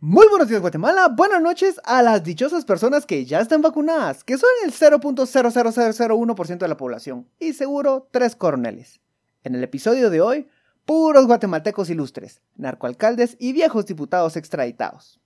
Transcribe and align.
Muy 0.00 0.28
buenos 0.28 0.46
días 0.46 0.60
Guatemala, 0.60 1.08
buenas 1.08 1.42
noches 1.42 1.80
a 1.82 2.04
las 2.04 2.22
dichosas 2.22 2.64
personas 2.64 3.04
que 3.04 3.24
ya 3.24 3.40
están 3.40 3.62
vacunadas, 3.62 4.22
que 4.22 4.38
son 4.38 4.48
el 4.64 4.70
0.00001% 4.70 6.58
de 6.58 6.68
la 6.68 6.76
población 6.76 7.28
y 7.40 7.52
seguro 7.52 8.06
tres 8.12 8.36
coroneles. 8.36 9.00
En 9.42 9.56
el 9.56 9.64
episodio 9.64 10.08
de 10.08 10.20
hoy, 10.20 10.46
puros 10.84 11.26
guatemaltecos 11.26 11.90
ilustres, 11.90 12.42
narcoalcaldes 12.54 13.36
y 13.40 13.52
viejos 13.52 13.86
diputados 13.86 14.36
extraditados. 14.36 15.18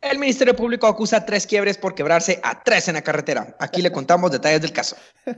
El 0.00 0.18
Ministerio 0.18 0.56
Público 0.56 0.86
acusa 0.86 1.18
a 1.18 1.26
tres 1.26 1.46
quiebres 1.46 1.76
por 1.76 1.94
quebrarse 1.94 2.40
a 2.42 2.62
tres 2.62 2.88
en 2.88 2.94
la 2.94 3.02
carretera. 3.02 3.54
Aquí 3.60 3.82
le 3.82 3.92
contamos 3.92 4.32
detalles 4.32 4.62
del 4.62 4.72
caso. 4.72 4.96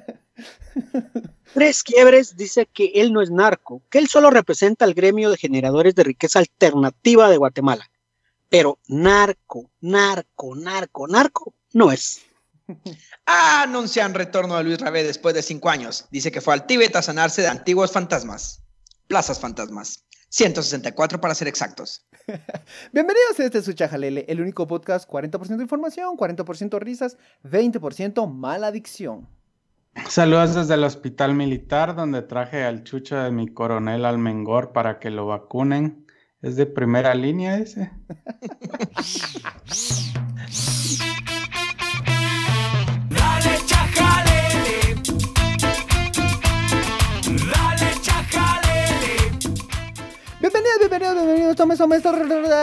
Tres 1.54 1.82
quiebres 1.82 2.36
dice 2.36 2.66
que 2.66 2.92
él 2.94 3.12
no 3.12 3.22
es 3.22 3.30
narco, 3.30 3.82
que 3.90 3.98
él 3.98 4.08
solo 4.08 4.30
representa 4.30 4.84
al 4.84 4.94
gremio 4.94 5.30
de 5.30 5.36
generadores 5.36 5.94
de 5.94 6.04
riqueza 6.04 6.38
alternativa 6.38 7.30
de 7.30 7.38
Guatemala. 7.38 7.88
Pero 8.48 8.78
narco, 8.88 9.70
narco, 9.80 10.54
narco, 10.54 11.08
narco 11.08 11.54
no 11.72 11.90
es. 11.90 12.22
Anuncian 13.26 14.14
retorno 14.14 14.56
de 14.56 14.64
Luis 14.64 14.80
Rabé 14.80 15.02
después 15.04 15.34
de 15.34 15.42
cinco 15.42 15.68
años. 15.68 16.06
Dice 16.10 16.30
que 16.30 16.40
fue 16.40 16.54
al 16.54 16.66
Tíbet 16.66 16.94
a 16.96 17.02
sanarse 17.02 17.42
de 17.42 17.48
antiguos 17.48 17.92
fantasmas. 17.92 18.62
Plazas 19.08 19.40
fantasmas. 19.40 20.04
164 20.28 21.20
para 21.20 21.34
ser 21.34 21.48
exactos. 21.48 22.06
Bienvenidos 22.92 23.38
a 23.38 23.44
este 23.44 23.62
su 23.62 23.72
Chajalele, 23.72 24.24
el 24.28 24.40
único 24.40 24.66
podcast 24.66 25.08
40% 25.08 25.60
información, 25.60 26.16
40% 26.16 26.78
risas, 26.80 27.16
20% 27.44 28.30
mala 28.32 28.68
adicción. 28.68 29.28
Saludos 30.08 30.54
desde 30.54 30.74
el 30.74 30.84
hospital 30.84 31.34
militar 31.34 31.94
donde 31.94 32.22
traje 32.22 32.64
al 32.64 32.84
chucho 32.84 33.16
de 33.16 33.30
mi 33.30 33.48
coronel 33.48 34.04
Almengor 34.04 34.72
para 34.72 34.98
que 34.98 35.10
lo 35.10 35.26
vacunen. 35.26 36.05
¿Es 36.42 36.56
de 36.56 36.66
primera 36.66 37.14
línea 37.14 37.56
ese? 37.56 37.90
Bienvenidos, 50.38 50.78
bienvenidos, 50.78 51.14
bienvenidos. 51.14 51.56
Tome, 51.56 51.76
tome 51.76 51.96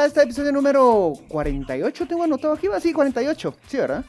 este 0.06 0.22
episodio 0.22 0.52
número 0.52 1.14
48. 1.28 2.06
Tengo 2.08 2.24
anotado 2.24 2.54
aquí, 2.54 2.68
va, 2.68 2.80
sí, 2.80 2.94
48. 2.94 3.56
Sí, 3.68 3.78
¿verdad? 3.78 4.06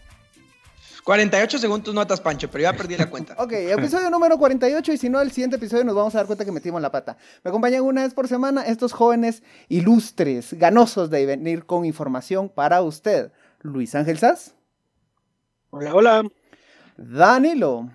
48 1.05 1.58
según 1.58 1.83
tus 1.83 1.94
notas, 1.94 2.20
Pancho, 2.20 2.50
pero 2.50 2.62
ya 2.62 2.72
perdí 2.72 2.97
la 2.97 3.10
cuenta. 3.10 3.36
Ok, 3.38 3.52
episodio 3.52 4.10
número 4.10 4.38
48 4.38 4.92
y 4.92 4.97
si 4.97 5.11
no, 5.11 5.20
el 5.20 5.30
siguiente 5.30 5.56
episodio 5.56 5.84
nos 5.84 5.94
vamos 5.94 6.14
a 6.14 6.19
dar 6.19 6.27
cuenta 6.27 6.44
que 6.44 6.52
metimos 6.52 6.80
la 6.80 6.91
pata. 6.91 7.19
Me 7.42 7.50
acompañan 7.50 7.83
una 7.83 8.02
vez 8.02 8.14
por 8.14 8.27
semana 8.27 8.62
estos 8.62 8.92
jóvenes 8.92 9.42
ilustres, 9.69 10.55
ganosos 10.55 11.11
de 11.11 11.27
venir 11.27 11.66
con 11.66 11.84
información 11.84 12.48
para 12.48 12.80
usted. 12.83 13.33
Luis 13.61 13.94
Ángel 13.94 14.19
Sass, 14.19 14.55
Hola, 15.70 15.94
hola. 15.94 16.22
Danilo 16.96 17.91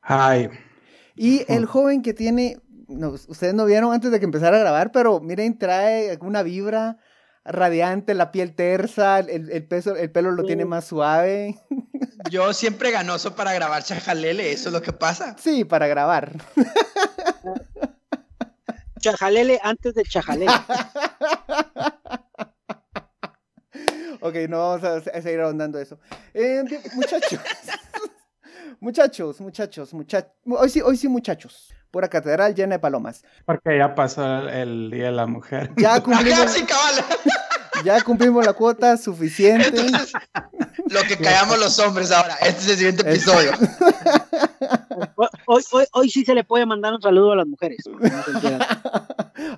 Ay, 0.00 0.48
y 1.14 1.44
el 1.52 1.66
joven 1.66 2.00
que 2.00 2.14
tiene, 2.14 2.58
no, 2.88 3.10
ustedes 3.10 3.52
no 3.52 3.66
vieron 3.66 3.92
antes 3.92 4.10
de 4.10 4.18
que 4.18 4.24
empezara 4.24 4.56
a 4.56 4.60
grabar, 4.60 4.90
pero 4.90 5.20
miren, 5.20 5.58
trae 5.58 6.18
una 6.22 6.42
vibra 6.42 6.96
radiante, 7.44 8.14
la 8.14 8.32
piel 8.32 8.54
tersa, 8.54 9.20
el, 9.20 9.50
el 9.50 9.66
peso, 9.66 9.96
el 9.96 10.10
pelo 10.10 10.30
lo 10.32 10.44
tiene 10.44 10.64
más 10.64 10.86
suave. 10.86 11.58
Yo 12.30 12.52
siempre 12.52 12.90
ganoso 12.90 13.34
para 13.34 13.52
grabar 13.54 13.82
chajalele, 13.82 14.52
eso 14.52 14.68
es 14.68 14.72
lo 14.72 14.82
que 14.82 14.92
pasa. 14.92 15.36
Sí, 15.38 15.64
para 15.64 15.86
grabar. 15.86 16.32
Chajalele 19.00 19.58
antes 19.62 19.94
de 19.94 20.02
chajalele. 20.02 20.52
Ok, 24.22 24.34
no 24.50 24.58
vamos 24.58 24.84
a, 24.84 24.96
a 24.96 25.22
seguir 25.22 25.40
ahondando 25.40 25.78
eso. 25.78 25.98
Eh, 26.34 26.62
muchachos. 26.94 27.40
muchachos, 28.78 29.40
muchachos, 29.40 29.94
muchachos. 29.94 30.32
Hoy 30.44 30.68
sí, 30.68 30.82
hoy 30.82 30.98
sí, 30.98 31.08
muchachos. 31.08 31.72
Pura 31.90 32.06
catedral 32.08 32.54
llena 32.54 32.74
de 32.74 32.78
palomas. 32.80 33.24
porque 33.46 33.78
ya 33.78 33.94
pasó 33.94 34.22
el, 34.40 34.48
el 34.50 34.90
Día 34.90 35.06
de 35.06 35.12
la 35.12 35.26
Mujer. 35.26 35.70
Ya 35.78 35.92
Ajá, 35.94 36.02
cumplimos, 36.02 36.50
sí, 36.52 36.64
cabal. 36.64 37.02
Ya 37.84 38.02
cumplimos 38.02 38.44
la 38.44 38.52
cuota 38.52 38.96
suficiente. 38.96 39.68
Entonces, 39.68 40.12
lo 40.90 41.00
que 41.08 41.16
callamos 41.16 41.58
los 41.58 41.78
hombres 41.78 42.10
ahora. 42.10 42.34
Este 42.40 42.60
es 42.62 42.68
el 42.70 42.76
siguiente 42.76 43.02
episodio. 43.10 43.52
Hoy, 45.46 45.62
hoy, 45.72 45.84
hoy 45.92 46.10
sí 46.10 46.24
se 46.24 46.34
le 46.34 46.44
puede 46.44 46.66
mandar 46.66 46.92
un 46.94 47.02
saludo 47.02 47.32
a 47.32 47.36
las 47.36 47.46
mujeres. 47.46 47.78
No 47.86 47.98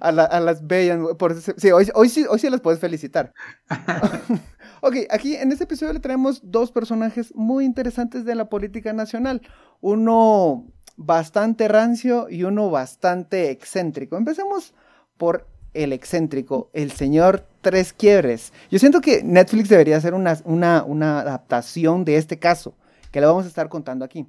a, 0.01 0.13
la- 0.13 0.25
a 0.25 0.41
las 0.41 0.67
bellas. 0.67 0.99
Por, 1.19 1.41
sí, 1.41 1.71
hoy, 1.71 1.89
hoy 1.95 2.09
sí, 2.09 2.25
hoy 2.29 2.39
sí 2.39 2.49
las 2.51 2.61
puedes 2.61 2.81
felicitar. 2.81 3.33
ok, 4.81 4.97
aquí 5.11 5.37
en 5.37 5.53
este 5.53 5.65
episodio 5.65 5.93
le 5.93 6.01
traemos 6.01 6.41
dos 6.45 6.73
personajes 6.73 7.35
muy 7.35 7.65
interesantes 7.65 8.25
de 8.25 8.35
la 8.35 8.49
política 8.49 8.93
nacional. 8.93 9.43
Uno 9.81 10.67
bastante 10.97 11.69
rancio 11.69 12.29
y 12.29 12.45
uno 12.45 12.71
bastante 12.71 13.51
excéntrico. 13.51 14.17
Empecemos 14.17 14.75
por 15.17 15.49
el 15.75 15.93
excéntrico, 15.93 16.71
el 16.73 16.93
señor 16.93 17.47
Tres 17.61 17.93
Quiebres. 17.93 18.53
Yo 18.71 18.79
siento 18.79 19.01
que 19.01 19.23
Netflix 19.23 19.69
debería 19.69 19.97
hacer 19.97 20.15
una, 20.15 20.39
una, 20.45 21.21
adaptación 21.21 22.05
de 22.05 22.17
este 22.17 22.39
caso, 22.39 22.75
que 23.11 23.21
le 23.21 23.27
vamos 23.27 23.45
a 23.45 23.49
estar 23.49 23.69
contando 23.69 24.05
aquí. 24.05 24.27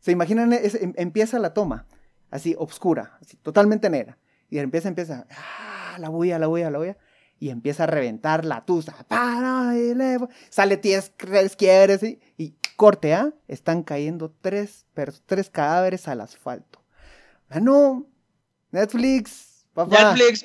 ¿Se 0.00 0.12
imaginan? 0.12 0.52
Em- 0.52 0.94
empieza 0.96 1.38
la 1.38 1.52
toma, 1.52 1.86
así, 2.30 2.54
obscura, 2.58 3.18
así, 3.20 3.36
totalmente 3.36 3.90
negra. 3.90 4.18
Y 4.48 4.58
empieza, 4.58 4.88
empieza, 4.88 5.26
ah, 5.30 5.96
la 5.98 6.08
bulla, 6.08 6.38
la 6.38 6.46
bulla, 6.46 6.70
la 6.70 6.78
bulla. 6.78 6.96
Y 7.38 7.50
empieza 7.50 7.84
a 7.84 7.86
reventar 7.86 8.44
la 8.44 8.64
tusa. 8.64 8.94
Para, 9.08 9.76
y 9.76 9.94
le- 9.94 10.18
Sale 10.48 10.78
tres, 10.78 11.12
quiebres 11.56 12.02
y, 12.02 12.54
corte, 12.76 13.14
¿ah? 13.14 13.32
Están 13.48 13.82
cayendo 13.82 14.34
tres, 14.40 14.86
tres 15.26 15.50
cadáveres 15.50 16.08
al 16.08 16.20
asfalto. 16.20 16.84
Mano, 17.48 18.06
Netflix, 18.70 19.55
papá. 19.76 20.14
Netflix, 20.14 20.44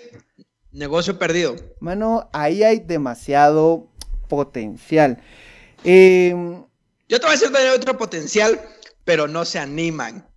negocio 0.72 1.18
perdido. 1.18 1.56
Mano, 1.80 2.30
ahí 2.34 2.64
hay 2.64 2.80
demasiado 2.80 3.88
potencial. 4.30 5.18
Em, 5.84 6.64
Yo 7.10 7.20
te 7.20 7.26
voy 7.26 7.30
a 7.30 7.32
decir 7.32 7.52
también 7.52 7.74
otro 7.74 7.98
potencial, 7.98 8.60
pero 9.04 9.28
no 9.28 9.44
se 9.46 9.60
animan. 9.60 10.28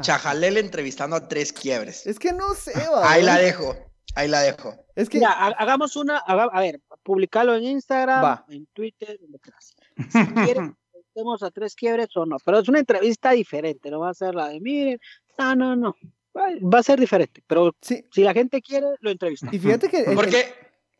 Chajalele 0.00 0.60
entrevistando 0.60 1.16
a 1.16 1.28
tres 1.28 1.52
quiebres. 1.52 2.06
es 2.06 2.18
que 2.18 2.32
no 2.32 2.54
sé, 2.54 2.72
va, 2.92 3.10
Ahí 3.10 3.22
la 3.22 3.36
dejo. 3.38 3.76
Ahí 4.16 4.28
la 4.28 4.40
dejo. 4.40 4.74
Es 4.96 5.08
que 5.08 5.18
Mira, 5.18 5.30
ha- 5.32 5.54
hagamos 5.58 5.94
una, 5.96 6.18
haga- 6.18 6.50
a 6.52 6.60
ver, 6.60 6.80
publicarlo 7.02 7.54
en 7.54 7.64
Instagram, 7.64 8.24
Va. 8.24 8.44
en 8.48 8.66
Twitter, 8.72 9.16
donde 9.20 9.38
quieras. 9.38 9.74
Si 10.10 10.26
quieren, 10.34 10.76
estemos 11.06 11.42
a 11.42 11.50
tres 11.50 11.74
quiebres 11.74 12.08
o 12.16 12.26
no, 12.26 12.36
pero 12.44 12.58
es 12.58 12.68
una 12.68 12.80
entrevista 12.80 13.30
diferente, 13.30 13.90
no 13.90 14.00
va 14.00 14.10
a 14.10 14.14
ser 14.14 14.34
la 14.34 14.48
de 14.48 14.60
miren, 14.60 14.98
no, 15.38 15.54
no, 15.54 15.76
no, 15.76 15.96
va, 16.40 16.78
a 16.78 16.82
ser 16.82 16.98
diferente, 17.00 17.42
pero 17.46 17.74
sí. 17.80 18.04
si 18.12 18.22
la 18.22 18.32
gente 18.32 18.60
quiere, 18.62 18.86
lo 19.00 19.10
entrevistamos. 19.10 19.54
Y 19.54 19.58
fíjate 19.58 19.88
que. 19.88 20.04
Porque 20.14 20.46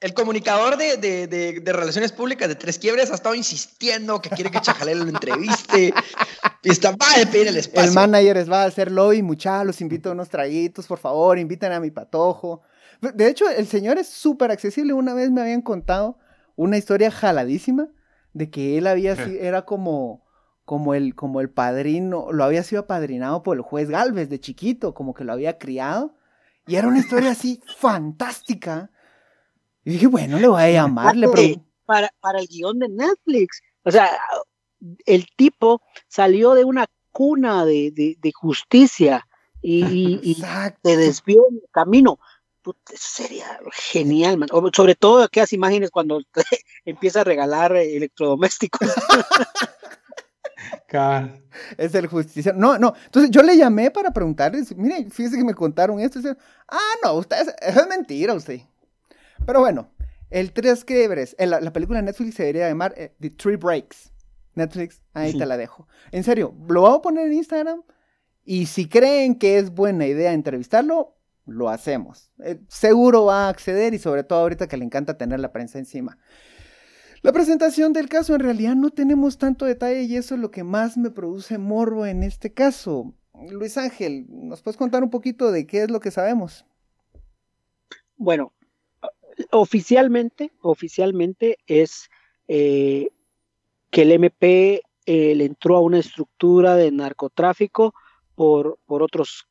el 0.00 0.14
comunicador 0.14 0.76
de, 0.76 0.96
de- 0.96 1.26
de- 1.26 1.60
de 1.60 1.72
Relaciones 1.72 2.12
Públicas 2.12 2.48
de 2.48 2.54
Tres 2.54 2.78
Quiebres 2.78 3.10
ha 3.10 3.14
estado 3.14 3.34
insistiendo 3.34 4.20
que 4.22 4.30
quiere 4.30 4.50
que 4.50 4.60
Chajalele 4.60 5.00
lo 5.04 5.08
entreviste. 5.10 5.92
Y 6.62 6.70
está, 6.70 6.90
va 6.92 6.96
a 7.22 7.30
pedir 7.30 7.48
el 7.48 7.56
espacio. 7.56 7.88
El 7.88 7.94
manager 7.94 8.36
es, 8.38 8.50
va 8.50 8.62
a 8.62 8.66
hacer 8.66 8.90
lobby, 8.90 9.22
muchachos, 9.22 9.66
los 9.66 9.80
invito 9.80 10.08
a 10.10 10.12
unos 10.12 10.28
traguitos, 10.28 10.86
por 10.86 10.98
favor, 10.98 11.38
inviten 11.38 11.72
a 11.72 11.80
mi 11.80 11.90
patojo. 11.90 12.62
De 13.00 13.28
hecho, 13.28 13.48
el 13.48 13.66
señor 13.66 13.98
es 13.98 14.08
súper 14.08 14.50
accesible. 14.50 14.92
Una 14.92 15.14
vez 15.14 15.30
me 15.30 15.40
habían 15.40 15.62
contado 15.62 16.18
una 16.56 16.76
historia 16.76 17.10
jaladísima 17.10 17.88
de 18.34 18.50
que 18.50 18.76
él 18.78 18.86
había 18.86 19.12
era 19.14 19.62
como, 19.64 20.22
como, 20.70 20.94
el, 20.94 21.16
como 21.16 21.40
el 21.40 21.50
padrino, 21.50 22.30
lo 22.30 22.44
había 22.44 22.62
sido 22.62 22.82
apadrinado 22.82 23.42
por 23.42 23.56
el 23.56 23.62
juez 23.62 23.90
Galvez 23.90 24.28
de 24.28 24.38
chiquito, 24.38 24.94
como 24.94 25.14
que 25.14 25.24
lo 25.24 25.32
había 25.32 25.58
criado. 25.58 26.14
Y 26.64 26.76
era 26.76 26.86
una 26.86 27.00
historia 27.00 27.32
así 27.32 27.60
fantástica. 27.76 28.88
Y 29.84 29.90
dije, 29.90 30.06
bueno, 30.06 30.38
le 30.38 30.46
voy 30.46 30.62
a 30.62 30.70
llamar, 30.70 31.16
le 31.16 31.26
para, 31.86 32.08
para 32.20 32.38
el 32.38 32.46
guion 32.46 32.78
de 32.78 32.88
Netflix. 32.88 33.62
O 33.82 33.90
sea, 33.90 34.16
el 35.06 35.26
tipo 35.36 35.82
salió 36.06 36.54
de 36.54 36.62
una 36.62 36.86
cuna 37.10 37.64
de, 37.64 37.90
de- 37.90 38.16
de 38.20 38.32
justicia 38.32 39.26
y, 39.60 40.20
y- 40.22 40.34
se 40.84 40.96
desvió 40.96 41.48
en 41.50 41.56
el 41.56 41.68
camino. 41.72 42.20
Puta, 42.62 42.92
eso 42.92 43.08
sería 43.12 43.58
genial, 43.72 44.38
man. 44.38 44.48
Sobre 44.72 44.94
todo 44.94 45.24
aquellas 45.24 45.52
imágenes 45.52 45.90
cuando 45.90 46.20
empieza 46.84 47.22
a 47.22 47.24
regalar 47.24 47.74
electrodomésticos. 47.74 48.88
Es 51.76 51.94
el 51.94 52.06
justiciero. 52.06 52.56
No, 52.58 52.78
no. 52.78 52.94
Entonces 53.04 53.30
yo 53.30 53.42
le 53.42 53.56
llamé 53.56 53.90
para 53.90 54.12
preguntarles, 54.12 54.76
mire, 54.76 55.08
fíjese 55.10 55.36
que 55.36 55.44
me 55.44 55.54
contaron 55.54 56.00
esto. 56.00 56.18
y 56.18 56.22
dice, 56.22 56.36
ah, 56.68 56.78
no, 57.04 57.14
usted, 57.14 57.40
es- 57.40 57.54
eso 57.60 57.80
es 57.80 57.88
mentira, 57.88 58.34
usted. 58.34 58.60
Pero 59.46 59.60
bueno, 59.60 59.90
el 60.30 60.52
Tres 60.52 60.84
Quiebres, 60.84 61.34
la, 61.38 61.60
la 61.60 61.72
película 61.72 61.98
de 61.98 62.04
Netflix 62.06 62.34
se 62.34 62.42
debería 62.44 62.68
llamar 62.68 62.94
eh, 62.96 63.14
The 63.20 63.30
Three 63.30 63.56
Breaks. 63.56 64.12
Netflix, 64.54 65.00
ahí 65.14 65.32
Sí. 65.32 65.38
te 65.38 65.46
la 65.46 65.56
dejo. 65.56 65.86
En 66.10 66.24
serio, 66.24 66.54
lo 66.68 66.82
voy 66.82 66.96
a 66.98 67.02
poner 67.02 67.26
en 67.26 67.34
Instagram 67.34 67.82
y 68.44 68.66
si 68.66 68.88
creen 68.88 69.36
que 69.36 69.58
es 69.58 69.70
buena 69.70 70.06
idea 70.06 70.32
entrevistarlo, 70.32 71.16
lo 71.46 71.68
hacemos. 71.68 72.30
Eh, 72.44 72.60
seguro 72.68 73.24
va 73.26 73.46
a 73.46 73.48
acceder 73.48 73.94
y 73.94 73.98
sobre 73.98 74.24
todo 74.24 74.40
ahorita 74.40 74.66
que 74.68 74.76
le 74.76 74.84
encanta 74.84 75.16
tener 75.16 75.40
la 75.40 75.52
prensa 75.52 75.78
encima. 75.78 76.18
La 77.22 77.32
presentación 77.32 77.92
del 77.92 78.08
caso 78.08 78.34
en 78.34 78.40
realidad 78.40 78.74
no 78.76 78.88
tenemos 78.88 79.36
tanto 79.36 79.66
detalle 79.66 80.04
y 80.04 80.16
eso 80.16 80.36
es 80.36 80.40
lo 80.40 80.50
que 80.50 80.64
más 80.64 80.96
me 80.96 81.10
produce 81.10 81.58
morbo 81.58 82.06
en 82.06 82.22
este 82.22 82.52
caso. 82.54 83.12
Luis 83.50 83.76
Ángel, 83.76 84.26
¿nos 84.28 84.62
puedes 84.62 84.78
contar 84.78 85.02
un 85.02 85.10
poquito 85.10 85.52
de 85.52 85.66
qué 85.66 85.82
es 85.82 85.90
lo 85.90 86.00
que 86.00 86.10
sabemos? 86.10 86.64
Bueno, 88.16 88.54
oficialmente, 89.50 90.50
oficialmente 90.62 91.58
es 91.66 92.08
eh, 92.48 93.10
que 93.90 94.02
el 94.02 94.12
MP 94.12 94.82
eh, 95.04 95.34
le 95.34 95.44
entró 95.44 95.76
a 95.76 95.80
una 95.80 95.98
estructura 95.98 96.74
de 96.76 96.90
narcotráfico 96.90 97.94
por, 98.34 98.78
por 98.86 99.02
otros, 99.02 99.46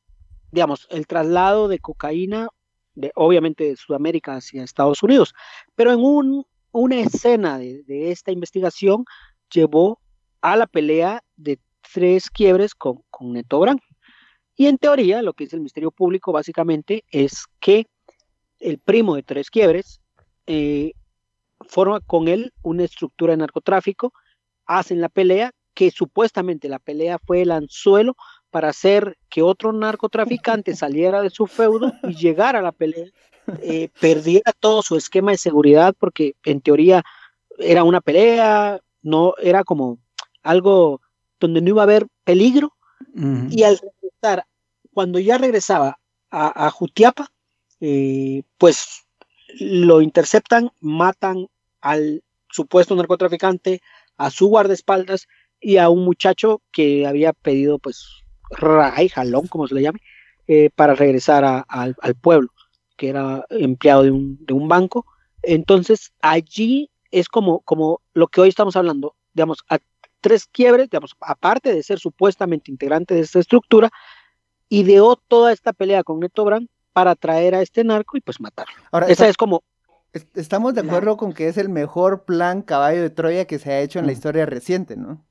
digamos, 0.50 0.88
el 0.90 1.06
traslado 1.06 1.68
de 1.68 1.78
cocaína, 1.78 2.48
de, 2.94 3.12
obviamente 3.14 3.64
de 3.64 3.76
Sudamérica 3.76 4.34
hacia 4.34 4.64
Estados 4.64 5.04
Unidos, 5.04 5.34
pero 5.76 5.92
en 5.92 6.00
un, 6.00 6.46
una 6.72 6.96
escena 6.96 7.58
de, 7.58 8.10
esta 8.10 8.32
investigación 8.32 9.04
llevó 9.52 10.00
a 10.40 10.56
la 10.56 10.66
pelea 10.66 11.22
de 11.36 11.58
tres 11.92 12.30
quiebres 12.30 12.74
con, 12.74 13.02
con 13.10 13.32
Neto 13.32 13.60
Brand. 13.60 13.80
Y 14.56 14.66
en 14.66 14.78
teoría, 14.78 15.22
lo 15.22 15.32
que 15.32 15.44
dice 15.44 15.56
el 15.56 15.60
Ministerio 15.60 15.90
Público 15.90 16.32
básicamente 16.32 17.04
es 17.10 17.46
que 17.60 17.86
el 18.58 18.78
primo 18.78 19.16
de 19.16 19.22
tres 19.22 19.50
quiebres 19.50 20.00
eh, 20.46 20.92
forma 21.68 22.00
con 22.00 22.28
él 22.28 22.52
una 22.62 22.84
estructura 22.84 23.32
de 23.32 23.38
narcotráfico, 23.38 24.12
hacen 24.66 25.00
la 25.00 25.08
pelea, 25.08 25.52
que 25.74 25.90
supuestamente 25.90 26.68
la 26.68 26.78
pelea 26.78 27.18
fue 27.24 27.42
el 27.42 27.52
anzuelo 27.52 28.16
para 28.50 28.68
hacer 28.68 29.16
que 29.28 29.42
otro 29.42 29.72
narcotraficante 29.72 30.74
saliera 30.74 31.22
de 31.22 31.30
su 31.30 31.46
feudo 31.46 31.92
y 32.02 32.14
llegara 32.14 32.58
a 32.58 32.62
la 32.62 32.72
pelea, 32.72 33.06
eh, 33.62 33.88
perdiera 34.00 34.52
todo 34.58 34.82
su 34.82 34.96
esquema 34.96 35.30
de 35.32 35.38
seguridad, 35.38 35.94
porque 35.98 36.34
en 36.44 36.60
teoría 36.60 37.02
era 37.58 37.84
una 37.84 38.00
pelea, 38.00 38.80
no 39.02 39.34
era 39.42 39.64
como 39.64 39.98
algo 40.42 41.00
donde 41.38 41.60
no 41.60 41.68
iba 41.70 41.82
a 41.82 41.84
haber 41.84 42.06
peligro, 42.24 42.74
y 43.50 43.62
al 43.64 43.78
regresar, 43.78 44.46
cuando 44.92 45.18
ya 45.18 45.36
regresaba 45.38 45.98
a, 46.30 46.66
a 46.66 46.70
Jutiapa, 46.70 47.28
eh, 47.80 48.42
pues 48.58 49.04
lo 49.58 50.00
interceptan, 50.00 50.70
matan 50.80 51.48
al 51.80 52.22
supuesto 52.50 52.94
narcotraficante, 52.94 53.80
a 54.16 54.30
su 54.30 54.48
guardaespaldas 54.48 55.26
y 55.60 55.78
a 55.78 55.88
un 55.88 56.04
muchacho 56.04 56.60
que 56.72 57.06
había 57.06 57.32
pedido 57.32 57.78
pues 57.78 58.06
ray, 58.50 59.08
jalón, 59.08 59.46
como 59.48 59.66
se 59.66 59.74
le 59.74 59.82
llame, 59.82 60.00
eh, 60.46 60.70
para 60.74 60.94
regresar 60.94 61.44
a- 61.44 61.60
al 61.68 62.14
pueblo, 62.20 62.50
que 63.00 63.08
era 63.08 63.46
empleado 63.48 64.02
de 64.02 64.10
un, 64.10 64.36
de 64.44 64.52
un 64.52 64.68
banco. 64.68 65.06
Entonces 65.42 66.12
allí 66.20 66.90
es 67.10 67.28
como, 67.30 67.60
como 67.60 68.02
lo 68.12 68.28
que 68.28 68.42
hoy 68.42 68.50
estamos 68.50 68.76
hablando, 68.76 69.16
digamos, 69.32 69.60
a 69.70 69.78
tres 70.20 70.46
quiebres, 70.46 70.90
digamos, 70.90 71.16
aparte 71.18 71.72
de 71.72 71.82
ser 71.82 71.98
supuestamente 71.98 72.70
integrante 72.70 73.14
de 73.14 73.20
esta 73.20 73.38
estructura, 73.38 73.88
ideó 74.68 75.16
toda 75.16 75.50
esta 75.50 75.72
pelea 75.72 76.02
con 76.04 76.20
Neto 76.20 76.44
Brand 76.44 76.68
para 76.92 77.14
traer 77.16 77.54
a 77.54 77.62
este 77.62 77.84
narco 77.84 78.18
y 78.18 78.20
pues 78.20 78.38
matarlo. 78.38 78.74
Ahora, 78.92 79.06
Esa 79.08 79.26
es 79.28 79.38
como, 79.38 79.62
est- 80.12 80.36
estamos 80.36 80.74
de 80.74 80.82
acuerdo 80.82 81.16
con 81.16 81.32
que 81.32 81.48
es 81.48 81.56
el 81.56 81.70
mejor 81.70 82.26
plan 82.26 82.60
caballo 82.60 83.00
de 83.00 83.08
Troya 83.08 83.46
que 83.46 83.58
se 83.58 83.72
ha 83.72 83.80
hecho 83.80 83.98
en 83.98 84.04
la 84.04 84.12
historia 84.12 84.44
reciente, 84.44 84.94
¿no? 84.94 85.24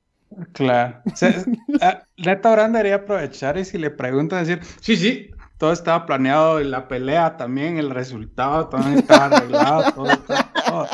Claro. 0.54 1.02
O 1.06 1.14
sea, 1.14 1.44
ah, 1.80 2.02
Neto 2.16 2.50
Brand 2.50 2.74
debería 2.74 2.96
aprovechar 2.96 3.58
y 3.58 3.64
si 3.64 3.78
le 3.78 3.90
preguntan 3.90 4.44
decir, 4.44 4.60
sí, 4.80 4.96
sí, 4.96 5.30
todo 5.60 5.74
estaba 5.74 6.06
planeado, 6.06 6.58
la 6.60 6.88
pelea 6.88 7.36
también, 7.36 7.76
el 7.76 7.90
resultado 7.90 8.70
también 8.70 9.00
estaba 9.00 9.26
arreglado, 9.26 9.92
todo, 9.92 10.16
todo, 10.16 10.38
todo. 10.64 10.88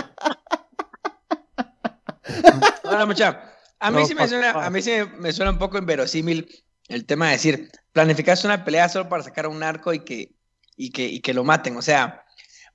Ahora, 2.82 3.06
mucha, 3.06 3.54
a 3.78 3.92
mí 3.92 4.00
No, 4.00 4.06
sí 4.08 4.16
me 4.16 4.26
suena, 4.26 4.50
a 4.50 4.68
mí 4.68 4.82
sí 4.82 4.90
me, 4.90 5.04
me 5.20 5.32
suena 5.32 5.52
un 5.52 5.58
poco 5.58 5.78
inverosímil 5.78 6.48
el 6.88 7.06
tema 7.06 7.26
de 7.26 7.32
decir, 7.34 7.70
planificaste 7.92 8.48
una 8.48 8.64
pelea 8.64 8.88
solo 8.88 9.08
para 9.08 9.22
sacar 9.22 9.44
a 9.44 9.50
un 9.50 9.60
narco 9.60 9.94
y 9.94 10.00
que, 10.00 10.34
y 10.76 10.90
que, 10.90 11.06
y 11.06 11.20
que 11.20 11.32
lo 11.32 11.44
maten. 11.44 11.76
O 11.76 11.82
sea, 11.82 12.24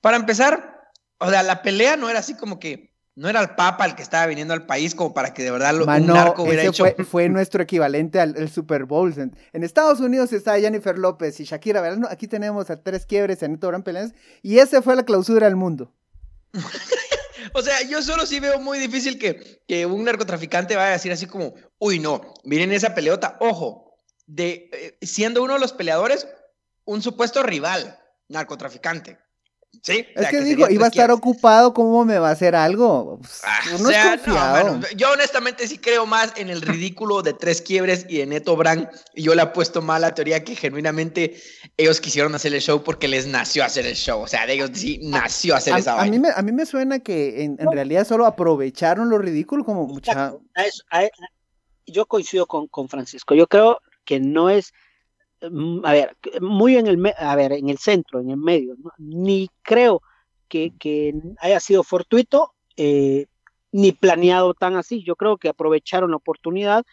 para 0.00 0.16
empezar, 0.16 0.80
o 1.18 1.28
sea, 1.28 1.42
la 1.42 1.60
pelea 1.60 1.98
no 1.98 2.08
era 2.08 2.20
así 2.20 2.34
como 2.34 2.58
que, 2.58 2.91
no 3.14 3.28
era 3.28 3.40
el 3.40 3.50
Papa 3.50 3.84
el 3.84 3.94
que 3.94 4.02
estaba 4.02 4.26
viniendo 4.26 4.54
al 4.54 4.64
país 4.64 4.94
como 4.94 5.12
para 5.12 5.34
que 5.34 5.42
de 5.42 5.50
verdad 5.50 5.74
lo, 5.74 5.84
un 5.84 6.06
narco 6.06 6.44
hubiera 6.44 6.62
ese 6.62 6.70
hecho. 6.70 6.84
fue, 6.84 7.04
fue 7.04 7.28
nuestro 7.28 7.62
equivalente 7.62 8.20
al, 8.20 8.48
Super 8.50 8.84
Bowl. 8.84 9.12
En, 9.18 9.36
en 9.52 9.64
Estados 9.64 10.00
Unidos 10.00 10.32
está 10.32 10.58
Jennifer 10.58 10.98
López 10.98 11.38
y 11.40 11.44
Shakira, 11.44 11.80
¿verdad? 11.80 11.98
No, 11.98 12.08
Aquí 12.08 12.26
tenemos 12.26 12.70
a 12.70 12.82
tres 12.82 13.04
quiebres 13.06 13.42
en 13.42 13.52
Neto 13.52 13.68
Brand 13.68 13.84
peleas 13.84 14.14
y 14.42 14.58
esa 14.58 14.80
fue 14.82 14.96
la 14.96 15.04
clausura 15.04 15.46
del 15.46 15.56
mundo. 15.56 15.92
O 17.54 17.62
sea, 17.62 17.82
yo 17.82 18.00
solo 18.02 18.24
sí 18.24 18.40
veo 18.40 18.60
muy 18.60 18.78
difícil 18.78 19.18
que, 19.18 19.62
que 19.66 19.84
un 19.84 20.04
narcotraficante 20.04 20.76
vaya 20.76 20.90
a 20.90 20.92
decir 20.92 21.12
así 21.12 21.26
como, 21.26 21.54
uy, 21.78 21.98
no, 21.98 22.34
miren 22.44 22.72
esa 22.72 22.94
peleota, 22.94 23.36
ojo, 23.40 23.98
de 24.26 24.70
eh, 24.72 24.98
siendo 25.02 25.42
uno 25.42 25.54
de 25.54 25.60
los 25.60 25.72
peleadores, 25.72 26.28
un 26.84 27.02
supuesto 27.02 27.42
rival 27.42 27.98
narcotraficante. 28.28 29.18
¿Sí? 29.80 30.06
O 30.14 30.20
Es 30.20 30.28
sea, 30.28 30.30
que 30.30 30.40
digo, 30.42 30.64
tres 30.66 30.74
iba 30.76 30.84
a 30.86 30.88
estar 30.90 31.10
ocupado, 31.10 31.74
¿cómo 31.74 32.04
me 32.04 32.18
va 32.18 32.28
a 32.28 32.32
hacer 32.32 32.54
algo? 32.54 33.18
Pues, 33.18 33.40
Ah, 33.42 33.58
uno 33.78 33.88
o 33.88 33.90
sea, 33.90 34.14
es 34.14 34.20
confiado. 34.22 34.58
no, 34.64 34.72
mano, 34.74 34.86
yo 34.96 35.10
honestamente 35.10 35.66
sí 35.66 35.78
creo 35.78 36.06
más 36.06 36.32
en 36.36 36.50
el 36.50 36.60
ridículo 36.62 37.22
de 37.22 37.32
tres 37.32 37.62
quiebres 37.62 38.06
y 38.08 38.18
de 38.18 38.26
Neto 38.26 38.54
Brand. 38.56 38.88
Y 39.14 39.22
yo 39.22 39.34
le 39.34 39.42
apuesto 39.42 39.82
más 39.82 40.00
la 40.00 40.14
teoría 40.14 40.44
que 40.44 40.54
genuinamente 40.54 41.34
ellos 41.76 42.00
quisieron 42.00 42.34
hacer 42.34 42.54
el 42.54 42.60
show 42.60 42.84
porque 42.84 43.08
les 43.08 43.26
nació 43.26 43.64
hacer 43.64 43.86
el 43.86 43.94
show. 43.96 44.20
O 44.20 44.28
sea, 44.28 44.46
de 44.46 44.52
ellos 44.52 44.70
sí 44.74 45.00
nació 45.02 45.56
hacer 45.56 45.76
esa 45.78 45.92
a, 45.92 45.94
a 45.94 45.96
vaina. 45.98 46.12
mí 46.12 46.18
me, 46.20 46.28
a 46.32 46.42
mí 46.42 46.52
me 46.52 46.64
suena 46.66 47.00
que 47.00 47.42
en, 47.42 47.56
en 47.58 47.72
realidad 47.72 48.06
solo 48.06 48.26
aprovecharon 48.26 49.08
lo 49.08 49.18
ridículo 49.18 49.64
como 49.64 49.86
mucha... 49.88 50.34
A 50.54 50.64
eso- 50.64 50.84
a- 50.90 51.00
a- 51.00 51.08
yo 51.86 52.06
coincido 52.06 52.46
con, 52.46 52.68
con 52.68 52.88
Francisco. 52.88 53.34
Yo 53.34 53.48
creo 53.48 53.80
que 54.04 54.20
no 54.20 54.48
es, 54.48 54.72
a 55.42 55.92
ver, 55.92 56.16
muy 56.40 56.76
en 56.76 56.86
el, 56.86 57.14
a 57.18 57.36
ver, 57.36 57.52
en 57.52 57.68
el 57.68 57.78
centro, 57.78 58.20
en 58.20 58.30
el 58.30 58.36
medio. 58.36 58.76
¿no? 58.78 58.90
Ni 58.98 59.48
creo 59.62 60.02
que, 60.48 60.72
que 60.78 61.14
haya 61.40 61.60
sido 61.60 61.82
fortuito 61.82 62.54
eh, 62.76 63.26
ni 63.72 63.92
planeado 63.92 64.54
tan 64.54 64.76
así. 64.76 65.02
Yo 65.02 65.16
creo 65.16 65.36
que 65.38 65.48
aprovecharon 65.48 66.10
la 66.10 66.16
oportunidad 66.16 66.84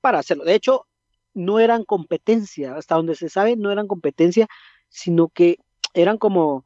para 0.00 0.18
hacerlo. 0.18 0.44
De 0.44 0.54
hecho, 0.54 0.86
no 1.34 1.60
eran 1.60 1.84
competencia, 1.84 2.74
hasta 2.76 2.94
donde 2.94 3.14
se 3.14 3.28
sabe, 3.28 3.56
no 3.56 3.70
eran 3.70 3.86
competencia, 3.86 4.48
sino 4.88 5.28
que 5.28 5.58
eran 5.94 6.18
como 6.18 6.64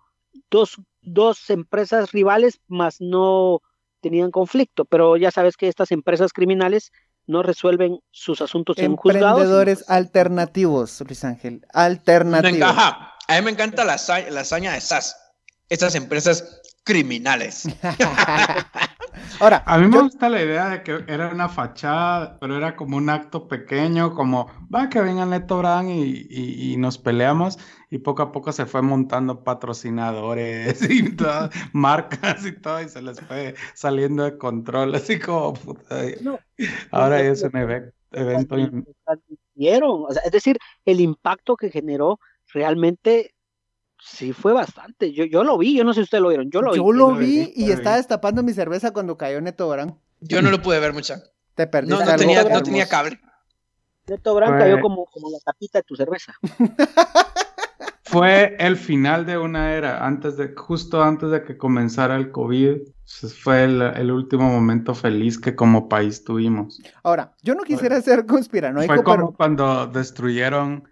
dos, 0.50 0.80
dos 1.00 1.50
empresas 1.50 2.12
rivales, 2.12 2.60
más 2.68 3.00
no 3.00 3.60
tenían 4.00 4.30
conflicto, 4.30 4.84
pero 4.84 5.16
ya 5.16 5.30
sabes 5.30 5.56
que 5.56 5.68
estas 5.68 5.92
empresas 5.92 6.32
criminales 6.32 6.92
no 7.26 7.42
resuelven 7.42 8.00
sus 8.10 8.40
asuntos 8.40 8.78
en 8.78 8.96
juzgados. 8.96 9.40
Emprendedores 9.40 9.84
alternativos, 9.88 11.00
Luis 11.06 11.24
Ángel. 11.24 11.60
Me 11.60 11.68
Alternativos. 11.72 12.56
encaja. 12.56 13.14
A 13.28 13.36
mí 13.36 13.42
me 13.42 13.50
encanta 13.52 13.84
la, 13.84 13.96
la 14.30 14.40
hazaña 14.40 14.72
de 14.72 14.80
SAS. 14.80 15.16
Estas 15.68 15.94
empresas 15.94 16.60
criminales. 16.84 17.64
Ahora, 19.40 19.62
A 19.66 19.78
mí 19.78 19.86
me 19.88 19.96
yo- 19.96 20.02
gusta 20.04 20.28
la 20.28 20.42
idea 20.42 20.68
de 20.68 20.82
que 20.82 21.04
era 21.06 21.28
una 21.28 21.48
fachada, 21.48 22.38
pero 22.40 22.56
era 22.56 22.76
como 22.76 22.96
un 22.96 23.08
acto 23.10 23.48
pequeño, 23.48 24.14
como 24.14 24.48
va 24.74 24.88
que 24.88 25.00
venga 25.00 25.26
Neto 25.26 25.58
Brand 25.58 25.88
y, 25.90 26.26
y- 26.30 26.72
y 26.72 26.76
nos 26.76 26.98
peleamos, 26.98 27.58
y 27.90 27.98
poco 27.98 28.22
a 28.22 28.32
poco 28.32 28.52
se 28.52 28.66
fue 28.66 28.82
montando 28.82 29.44
patrocinadores 29.44 30.88
y 30.90 31.14
todo, 31.16 31.50
marcas 31.72 32.44
y 32.46 32.52
todo, 32.52 32.80
y 32.82 32.88
se 32.88 33.02
les 33.02 33.20
fue 33.20 33.54
saliendo 33.74 34.24
de 34.24 34.38
control, 34.38 34.94
así 34.94 35.18
como 35.18 35.54
puta, 35.54 35.96
No, 36.22 36.38
ahora 36.90 37.18
no, 37.18 37.24
es 37.24 37.42
un 37.42 37.50
eve- 37.56 37.92
evento. 38.12 38.56
transmitieron, 39.04 40.04
o 40.08 40.10
sea, 40.10 40.22
es 40.22 40.32
decir, 40.32 40.58
el 40.84 41.00
impacto 41.00 41.56
que 41.56 41.70
generó 41.70 42.18
realmente 42.52 43.34
sí 44.04 44.32
fue 44.32 44.52
bastante. 44.52 45.12
Yo, 45.12 45.24
yo 45.24 45.44
lo 45.44 45.58
vi, 45.58 45.76
yo 45.76 45.84
no 45.84 45.92
sé 45.92 46.00
si 46.00 46.04
ustedes 46.04 46.22
lo 46.22 46.28
vieron, 46.28 46.50
yo 46.50 46.60
lo 46.62 46.72
vi. 46.72 46.76
yo 46.78 46.92
lo 46.92 47.10
lo 47.10 47.16
vi, 47.16 47.52
y 47.54 47.70
estaba 47.70 47.96
destapando 47.96 48.42
mi 48.42 48.52
cerveza 48.52 48.92
cuando 48.92 49.16
cayó 49.16 49.40
Neto 49.40 49.68
Brand. 49.68 49.94
Yo 50.20 50.42
no 50.42 50.50
lo 50.50 50.62
pude 50.62 50.78
ver 50.80 50.92
mucha. 50.92 51.22
Te 51.54 51.66
perdiste 51.66 51.98
No, 51.98 52.04
no 52.04 52.10
algo 52.10 52.20
tenía, 52.20 52.44
no 52.44 52.62
tenía 52.62 52.88
cable. 52.88 53.20
Neto 54.06 54.34
Brand 54.34 54.58
cayó 54.58 54.80
como, 54.80 55.06
como 55.06 55.30
la 55.30 55.38
tapita 55.44 55.78
de 55.78 55.82
tu 55.84 55.96
cerveza. 55.96 56.34
Fue 58.04 58.56
el 58.58 58.76
final 58.76 59.24
de 59.24 59.38
una 59.38 59.72
era, 59.72 60.04
antes 60.04 60.36
de, 60.36 60.52
justo 60.54 61.02
antes 61.02 61.30
de 61.30 61.44
que 61.44 61.56
comenzara 61.56 62.16
el 62.16 62.30
COVID, 62.30 62.82
pues, 63.20 63.38
fue 63.38 63.64
el, 63.64 63.80
el 63.80 64.10
último 64.10 64.50
momento 64.50 64.94
feliz 64.94 65.38
que 65.38 65.54
como 65.54 65.88
país 65.88 66.22
tuvimos. 66.22 66.78
Ahora, 67.02 67.32
yo 67.42 67.54
no 67.54 67.62
quisiera 67.62 67.98
ser 68.02 68.26
conspiranoico, 68.26 68.92
Fue 68.92 69.02
como 69.02 69.16
pero 69.16 69.34
cuando 69.34 69.86
destruyeron, 69.86 70.84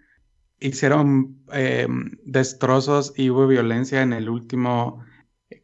hicieron 0.61 1.43
eh, 1.53 1.87
destrozos 2.23 3.13
y 3.17 3.29
hubo 3.29 3.47
violencia 3.47 4.01
en 4.01 4.13
el 4.13 4.29
último, 4.29 5.03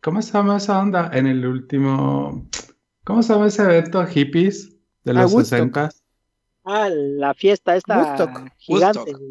¿cómo 0.02 0.22
se 0.22 0.34
llama 0.34 0.58
esa 0.58 0.80
onda? 0.80 1.10
En 1.14 1.28
el 1.28 1.46
último, 1.46 2.48
¿cómo 3.06 3.24
se 3.24 3.34
llama 3.34 3.48
ese 3.48 3.64
evento 3.64 4.06
hippies 4.06 4.76
de 5.06 5.14
Ah, 5.16 5.24
los 5.24 5.34
Woodstock. 5.34 5.60
60? 5.60 5.90
Ah, 6.66 6.90
la 6.90 7.34
fiesta 7.34 7.76
esta 7.78 7.98
Woodstock. 7.98 8.52
gigante. 8.58 9.00
Woodstock. 9.00 9.22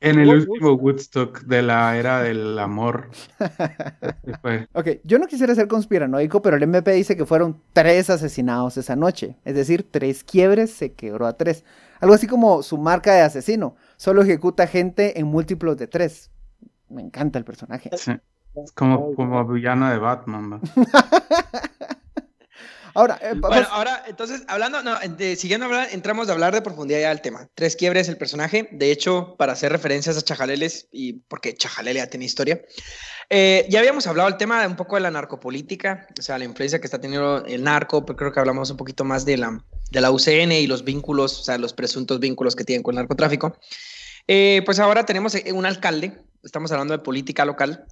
En 0.00 0.18
el 0.18 0.28
último 0.30 0.72
Woodstock 0.74 1.42
de 1.42 1.62
la 1.62 1.96
era 1.96 2.22
del 2.22 2.58
amor. 2.58 3.10
Fue. 4.42 4.66
Ok, 4.72 4.88
yo 5.04 5.18
no 5.18 5.26
quisiera 5.26 5.54
ser 5.54 5.68
conspiranoico, 5.68 6.42
pero 6.42 6.56
el 6.56 6.62
MP 6.62 6.92
dice 6.92 7.16
que 7.16 7.26
fueron 7.26 7.60
tres 7.72 8.10
asesinados 8.10 8.76
esa 8.76 8.96
noche. 8.96 9.36
Es 9.44 9.54
decir, 9.54 9.86
tres 9.90 10.24
quiebres 10.24 10.72
se 10.72 10.92
quebró 10.94 11.26
a 11.26 11.36
tres. 11.36 11.64
Algo 12.00 12.14
así 12.14 12.26
como 12.26 12.62
su 12.62 12.78
marca 12.78 13.14
de 13.14 13.20
asesino. 13.20 13.76
Solo 14.02 14.22
ejecuta 14.24 14.66
gente 14.66 15.20
en 15.20 15.28
múltiplos 15.28 15.76
de 15.76 15.86
tres. 15.86 16.28
Me 16.88 17.02
encanta 17.02 17.38
el 17.38 17.44
personaje. 17.44 17.88
Sí. 17.96 18.10
Es 18.56 18.72
como, 18.72 19.14
como 19.14 19.46
villano 19.46 19.88
de 19.88 19.98
Batman. 19.98 20.60
Ahora, 22.94 23.18
eh, 23.22 23.34
Bueno, 23.36 23.66
ahora, 23.70 24.02
entonces, 24.08 24.42
hablando, 24.48 24.82
no, 24.82 24.98
de- 25.16 25.36
siguiendo 25.36 25.66
hablando, 25.66 25.88
entramos 25.92 26.28
a 26.28 26.32
hablar 26.32 26.52
de 26.52 26.62
profundidad 26.62 27.00
ya 27.00 27.08
del 27.10 27.20
tema. 27.20 27.48
Tres 27.54 27.76
quiebres 27.76 28.08
el 28.08 28.16
personaje, 28.18 28.68
de 28.72 28.90
hecho, 28.90 29.36
para 29.38 29.52
hacer 29.52 29.70
referencias 29.72 30.18
a 30.18 30.22
Chajaleles, 30.22 30.88
y 30.90 31.14
porque 31.28 31.54
Chajalele 31.54 32.00
ya 32.00 32.08
tiene 32.08 32.24
historia. 32.26 32.60
Eh, 33.30 33.66
ya 33.70 33.78
habíamos 33.78 34.06
hablado 34.08 34.28
del 34.28 34.36
tema 34.36 34.60
de 34.60 34.66
un 34.66 34.76
poco 34.76 34.96
de 34.96 35.02
la 35.02 35.10
narcopolítica, 35.10 36.06
o 36.18 36.22
sea, 36.22 36.36
la 36.38 36.44
influencia 36.44 36.80
que 36.80 36.86
está 36.86 37.00
teniendo 37.00 37.44
el 37.46 37.62
narco, 37.62 38.04
pero 38.04 38.16
creo 38.16 38.32
que 38.32 38.40
hablamos 38.40 38.68
un 38.70 38.76
poquito 38.76 39.04
más 39.04 39.24
de 39.24 39.38
la, 39.38 39.64
de 39.90 40.00
la 40.02 40.10
UCN 40.10 40.52
y 40.52 40.66
los 40.66 40.84
vínculos, 40.84 41.40
o 41.40 41.44
sea, 41.44 41.56
los 41.56 41.72
presuntos 41.72 42.20
vínculos 42.20 42.54
que 42.56 42.64
tienen 42.64 42.82
con 42.82 42.94
el 42.94 42.98
narcotráfico. 42.98 43.56
Eh, 44.28 44.62
pues 44.64 44.78
ahora 44.78 45.04
tenemos 45.04 45.34
eh, 45.34 45.52
un 45.52 45.66
alcalde, 45.66 46.18
estamos 46.42 46.72
hablando 46.72 46.92
de 46.92 47.02
política 47.02 47.44
local, 47.44 47.86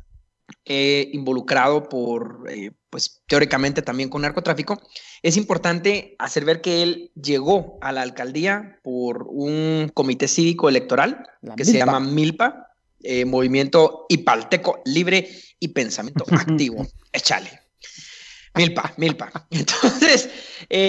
eh, 0.65 1.09
involucrado 1.13 1.89
por, 1.89 2.47
eh, 2.51 2.73
pues 2.91 3.23
teóricamente 3.27 3.83
también 3.83 4.09
con 4.09 4.23
narcotráfico, 4.23 4.81
es 5.23 5.37
importante 5.37 6.17
hacer 6.19 6.45
ver 6.45 6.61
que 6.61 6.83
él 6.83 7.13
llegó 7.15 7.79
a 7.81 7.93
la 7.93 8.03
alcaldía 8.03 8.79
por 8.83 9.27
un 9.29 9.91
comité 9.95 10.29
cívico 10.29 10.69
electoral 10.69 11.25
La 11.41 11.55
que 11.55 11.65
se 11.65 11.79
llama 11.79 12.01
Milpa, 12.01 12.69
eh, 13.03 13.25
Movimiento 13.25 14.07
Ipalteco 14.09 14.83
Libre 14.85 15.29
y 15.59 15.69
Pensamiento 15.69 16.25
Activo. 16.31 16.87
Échale. 17.13 17.51
Milpa, 18.55 18.93
Milpa. 18.97 19.47
Entonces, 19.51 20.29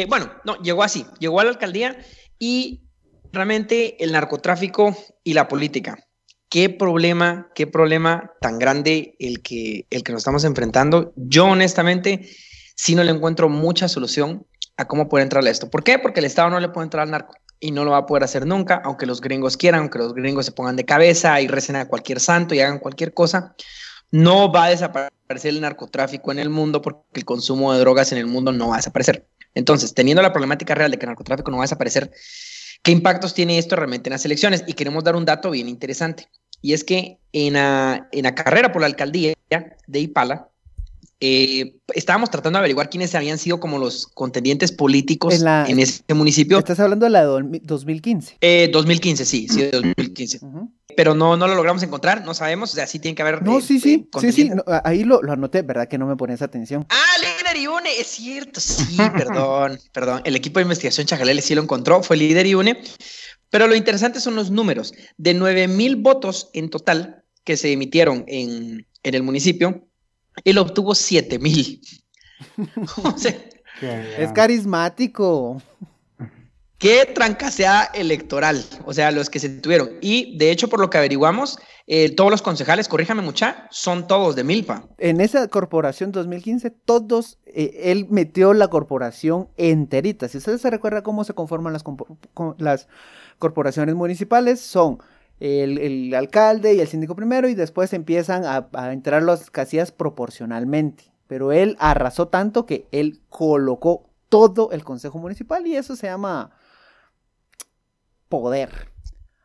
bueno, 0.07 0.31
no, 0.43 0.61
llegó 0.61 0.83
así, 0.83 1.05
llegó 1.19 1.39
a 1.39 1.43
la 1.43 1.51
alcaldía 1.51 1.97
y 2.39 2.81
realmente 3.31 4.03
el 4.03 4.11
narcotráfico 4.11 4.95
y 5.23 5.33
la 5.33 5.47
política. 5.47 5.97
Qué 6.49 6.69
problema, 6.69 7.49
qué 7.55 7.65
problema 7.65 8.33
tan 8.41 8.59
grande 8.59 9.15
el 9.19 9.41
que, 9.41 9.85
el 9.89 10.03
que 10.03 10.11
nos 10.11 10.19
estamos 10.19 10.43
enfrentando. 10.43 11.13
Yo 11.15 11.45
honestamente 11.45 12.29
sí 12.75 12.95
no 12.95 13.03
le 13.03 13.11
encuentro 13.11 13.47
mucha 13.47 13.87
solución 13.87 14.45
a 14.75 14.85
cómo 14.85 15.07
poder 15.07 15.23
entrarle 15.23 15.49
a 15.49 15.53
esto. 15.53 15.69
¿Por 15.69 15.83
qué? 15.83 15.99
Porque 15.99 16.19
el 16.19 16.25
Estado 16.25 16.49
no 16.49 16.59
le 16.59 16.69
puede 16.69 16.85
entrar 16.85 17.03
al 17.03 17.11
narco 17.11 17.35
y 17.59 17.71
no 17.71 17.85
lo 17.85 17.91
va 17.91 17.97
a 17.97 18.05
poder 18.05 18.23
hacer 18.23 18.45
nunca, 18.45 18.81
aunque 18.83 19.05
los 19.05 19.21
gringos 19.21 19.55
quieran, 19.55 19.81
aunque 19.81 19.99
los 19.99 20.13
gringos 20.13 20.45
se 20.45 20.51
pongan 20.51 20.75
de 20.75 20.83
cabeza 20.83 21.39
y 21.39 21.47
recen 21.47 21.75
a 21.75 21.87
cualquier 21.87 22.19
santo 22.19 22.55
y 22.55 22.59
hagan 22.59 22.79
cualquier 22.79 23.13
cosa. 23.13 23.55
No 24.09 24.51
va 24.51 24.65
a 24.65 24.69
desaparecer 24.69 25.53
el 25.53 25.61
narcotráfico 25.61 26.31
en 26.31 26.39
el 26.39 26.49
mundo 26.49 26.81
porque 26.81 27.01
el 27.13 27.23
consumo 27.23 27.71
de 27.71 27.79
drogas 27.79 28.11
en 28.11 28.17
el 28.17 28.25
mundo 28.25 28.51
no 28.51 28.69
va 28.69 28.75
a 28.75 28.77
desaparecer. 28.77 29.27
Entonces, 29.53 29.93
teniendo 29.93 30.21
la 30.21 30.33
problemática 30.33 30.75
real 30.75 30.91
de 30.91 30.97
que 30.97 31.05
el 31.05 31.09
narcotráfico 31.09 31.51
no 31.51 31.57
va 31.57 31.63
a 31.63 31.65
desaparecer, 31.65 32.11
¿qué 32.83 32.91
impactos 32.91 33.33
tiene 33.33 33.57
esto 33.57 33.75
realmente 33.75 34.09
en 34.09 34.13
las 34.13 34.25
elecciones? 34.25 34.63
Y 34.67 34.73
queremos 34.73 35.03
dar 35.03 35.15
un 35.15 35.25
dato 35.25 35.51
bien 35.51 35.69
interesante. 35.69 36.29
Y 36.61 36.73
es 36.73 36.83
que 36.83 37.19
en 37.33 37.53
la, 37.53 38.07
en 38.11 38.23
carrera 38.35 38.71
por 38.71 38.81
la 38.81 38.87
alcaldía 38.87 39.33
de 39.87 39.99
Ipala, 39.99 40.49
eh, 41.21 41.75
estábamos 41.93 42.29
tratando 42.31 42.57
de 42.57 42.61
averiguar 42.61 42.89
quiénes 42.89 43.13
habían 43.15 43.37
sido 43.37 43.59
como 43.59 43.77
los 43.77 44.07
contendientes 44.07 44.71
políticos 44.71 45.33
En 45.35 45.39
en, 45.41 45.45
la- 45.45 45.65
ese 45.83 46.13
municipio. 46.13 46.57
estás 46.57 46.79
hablando 46.79 47.05
de 47.05 47.11
la 47.11 47.19
de 47.21 47.25
do- 47.27 47.59
2015. 47.63 48.37
Eh, 48.41 48.69
2015, 48.73 49.25
sí, 49.25 49.47
sí, 49.47 49.69
2015. 49.71 50.39
Ujú. 50.45 50.71
Pero 50.97 51.13
no, 51.15 51.37
no 51.37 51.47
lo 51.47 51.55
logramos 51.55 51.81
encontrar, 51.83 52.25
no 52.25 52.33
sabemos, 52.33 52.71
o 52.73 52.75
sea, 52.75 52.85
sí 52.85 52.99
tiene 52.99 53.15
que 53.15 53.21
haber... 53.21 53.41
No, 53.43 53.59
eh, 53.59 53.61
sí, 53.61 53.77
eh, 53.77 53.79
sí, 53.79 54.07
sí, 54.19 54.31
sí, 54.31 54.49
no, 54.49 54.63
ahí 54.83 55.03
lo, 55.05 55.21
lo 55.21 55.31
anoté, 55.31 55.61
¿verdad? 55.61 55.87
Que 55.87 55.97
no 55.97 56.05
me 56.05 56.17
pones 56.17 56.41
atención. 56.41 56.85
Ah, 56.89 57.05
líder 57.21 57.63
Iune, 57.63 57.89
es 57.99 58.07
cierto, 58.07 58.59
sí, 58.59 58.97
perdón, 58.97 59.79
perdón. 59.93 60.21
El 60.25 60.35
equipo 60.35 60.59
de 60.59 60.63
investigación 60.63 61.07
Chajalele 61.07 61.41
sí 61.41 61.55
lo 61.55 61.61
encontró, 61.61 62.03
fue 62.03 62.17
líder 62.17 62.45
Iune. 62.47 62.81
Pero 63.49 63.67
lo 63.67 63.75
interesante 63.75 64.19
son 64.19 64.35
los 64.35 64.49
números. 64.49 64.93
De 65.17 65.33
9 65.33 65.67
mil 65.67 65.97
votos 65.97 66.49
en 66.53 66.69
total 66.69 67.23
que 67.43 67.57
se 67.57 67.71
emitieron 67.71 68.23
en, 68.27 68.87
en 69.03 69.13
el 69.15 69.23
municipio, 69.23 69.87
él 70.43 70.57
obtuvo 70.57 70.95
7 70.95 71.39
mil. 71.39 71.81
o 73.03 73.17
sea, 73.17 73.35
Es 74.17 74.31
carismático. 74.31 75.61
qué 76.77 77.05
trancaseada 77.05 77.85
electoral. 77.93 78.63
O 78.85 78.93
sea, 78.93 79.11
los 79.11 79.29
que 79.29 79.39
se 79.39 79.49
tuvieron. 79.49 79.91
Y 80.01 80.37
de 80.37 80.51
hecho, 80.51 80.67
por 80.67 80.79
lo 80.79 80.89
que 80.89 80.97
averiguamos, 80.97 81.57
eh, 81.87 82.09
todos 82.15 82.31
los 82.31 82.41
concejales, 82.41 82.87
corríjame 82.87 83.21
mucha, 83.21 83.67
son 83.69 84.07
todos 84.07 84.35
de 84.35 84.43
Milpa. 84.43 84.87
En 84.97 85.19
esa 85.19 85.47
corporación 85.47 86.11
2015, 86.11 86.69
todos, 86.69 87.37
eh, 87.45 87.91
él 87.91 88.07
metió 88.09 88.53
la 88.53 88.69
corporación 88.69 89.49
enterita. 89.57 90.27
Si 90.27 90.37
ustedes 90.37 90.61
se 90.61 90.69
recuerdan 90.69 91.03
cómo 91.03 91.23
se 91.23 91.33
conforman 91.33 91.73
las 92.57 92.87
corporaciones 93.39 93.95
municipales, 93.95 94.61
son 94.61 94.99
el, 95.41 95.79
el 95.79 96.13
alcalde 96.13 96.75
y 96.75 96.79
el 96.79 96.87
síndico 96.87 97.15
primero 97.15 97.49
y 97.49 97.55
después 97.55 97.91
empiezan 97.93 98.45
a, 98.45 98.69
a 98.73 98.93
entrar 98.93 99.23
las 99.23 99.49
casillas 99.49 99.91
proporcionalmente. 99.91 101.11
Pero 101.25 101.51
él 101.51 101.75
arrasó 101.79 102.27
tanto 102.27 102.65
que 102.65 102.87
él 102.91 103.21
colocó 103.29 104.09
todo 104.29 104.71
el 104.71 104.83
consejo 104.83 105.17
municipal 105.17 105.65
y 105.65 105.75
eso 105.75 105.95
se 105.95 106.07
llama 106.07 106.51
poder. 108.29 108.91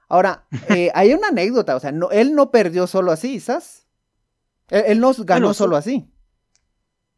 Ahora, 0.08 0.46
eh, 0.68 0.90
hay 0.94 1.14
una 1.14 1.28
anécdota, 1.28 1.74
o 1.74 1.80
sea, 1.80 1.92
no, 1.92 2.10
él 2.10 2.34
no 2.34 2.50
perdió 2.50 2.86
solo 2.86 3.10
así, 3.10 3.40
¿sabes? 3.40 3.86
Él, 4.68 4.84
él 4.86 5.00
no 5.00 5.12
ganó 5.14 5.46
Bueno, 5.46 5.54
solo 5.54 5.76
así. 5.76 6.10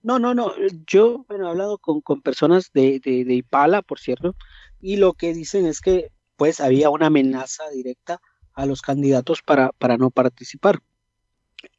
No, 0.03 0.21
no, 0.21 0.35
no. 0.35 0.53
Yo 0.87 1.25
bueno, 1.29 1.47
he 1.47 1.51
hablado 1.51 1.79
con, 1.79 2.01
con 2.01 2.23
personas 2.23 2.71
de, 2.73 3.01
de, 3.05 3.25
de 3.25 3.35
Ipala, 3.35 3.83
por 3.83 3.99
cierto, 3.99 4.37
y 4.81 4.97
lo 4.99 5.15
que 5.15 5.35
dicen 5.35 5.67
es 5.67 5.81
que 5.81 6.13
pues 6.37 6.61
había 6.61 6.89
una 6.89 7.07
amenaza 7.07 7.69
directa 7.71 8.21
a 8.59 8.67
los 8.67 8.83
candidatos 8.83 9.41
para, 9.43 9.71
para 9.79 9.97
no 9.97 10.11
participar. 10.11 10.81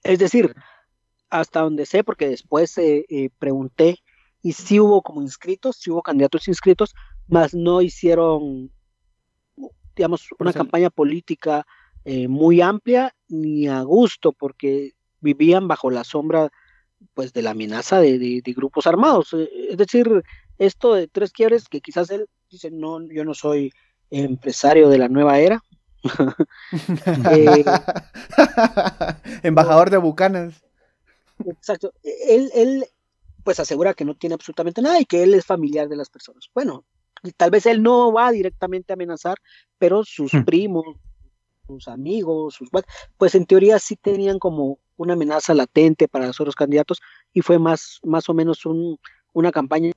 Es 0.04 0.18
decir, 0.20 0.56
hasta 1.30 1.62
donde 1.62 1.86
sé, 1.86 2.04
porque 2.04 2.30
después 2.30 2.78
eh, 2.78 3.06
eh, 3.10 3.30
pregunté, 3.38 3.98
y 4.42 4.54
sí 4.54 4.80
hubo 4.80 5.02
como 5.02 5.22
inscritos, 5.22 5.78
sí 5.78 5.92
hubo 5.92 6.02
candidatos 6.02 6.48
inscritos, 6.48 6.96
mas 7.28 7.54
no 7.54 7.82
hicieron, 7.82 8.72
digamos, 9.96 10.28
una 10.40 10.52
campaña 10.54 10.90
política 10.90 11.66
eh, 12.06 12.28
muy 12.28 12.62
amplia 12.62 13.14
ni 13.28 13.68
a 13.68 13.82
gusto, 13.82 14.32
porque 14.32 14.94
vivían 15.20 15.68
bajo 15.68 15.92
la 15.92 16.04
sombra 16.06 16.50
pues 17.14 17.34
de 17.34 17.42
la 17.42 17.52
amenaza 17.52 18.00
de, 18.02 18.20
de- 18.20 18.42
de 18.44 18.54
grupos 18.54 18.88
armados. 18.88 19.34
Eh, 19.34 19.50
Es 19.72 19.78
decir, 19.78 20.24
esto 20.58 20.94
de 20.96 21.08
tres 21.08 21.32
quiebres 21.32 21.68
que 21.70 21.82
quizás 21.82 22.10
él 22.12 22.28
dice, 22.50 22.72
no, 22.72 23.02
yo 23.10 23.26
no 23.26 23.34
soy 23.34 23.72
empresario 24.10 24.90
de 24.90 24.98
la 24.98 25.10
nueva 25.10 25.40
era. 25.40 25.62
Eh, 27.32 27.64
Embajador 29.44 29.90
de 29.90 29.98
Bucanas. 29.98 30.54
Exacto. 31.46 31.94
Él, 32.04 32.50
él 32.54 32.86
pues 33.44 33.60
asegura 33.60 33.94
que 33.94 34.06
no 34.06 34.16
tiene 34.16 34.36
absolutamente 34.36 34.82
nada 34.82 35.00
y 35.00 35.06
que 35.06 35.24
él 35.24 35.34
es 35.34 35.46
familiar 35.46 35.88
de 35.88 35.96
las 35.96 36.10
personas. 36.10 36.50
Bueno, 36.54 36.86
y 37.24 37.32
tal 37.32 37.52
vez 37.52 37.66
él 37.66 37.82
no 37.82 38.12
va 38.12 38.32
directamente 38.32 38.94
a 38.94 38.96
amenazar, 38.96 39.38
pero 39.78 40.04
sus 40.04 40.34
Hmm. 40.34 40.44
primos, 40.44 40.86
sus 41.68 41.88
amigos, 41.88 42.56
sus 42.56 42.70
pues 43.18 43.36
en 43.36 43.46
teoría 43.46 43.80
sí 43.80 43.96
tenían 43.96 44.40
como 44.40 44.80
una 44.98 45.14
amenaza 45.14 45.54
latente 45.54 46.08
para 46.08 46.28
los 46.28 46.40
otros 46.40 46.56
candidatos 46.56 47.00
y 47.34 47.42
fue 47.42 47.60
más, 47.60 48.00
más 48.04 48.28
o 48.30 48.34
menos 48.34 48.66
un, 48.66 49.00
una 49.34 49.52
campaña 49.52 49.92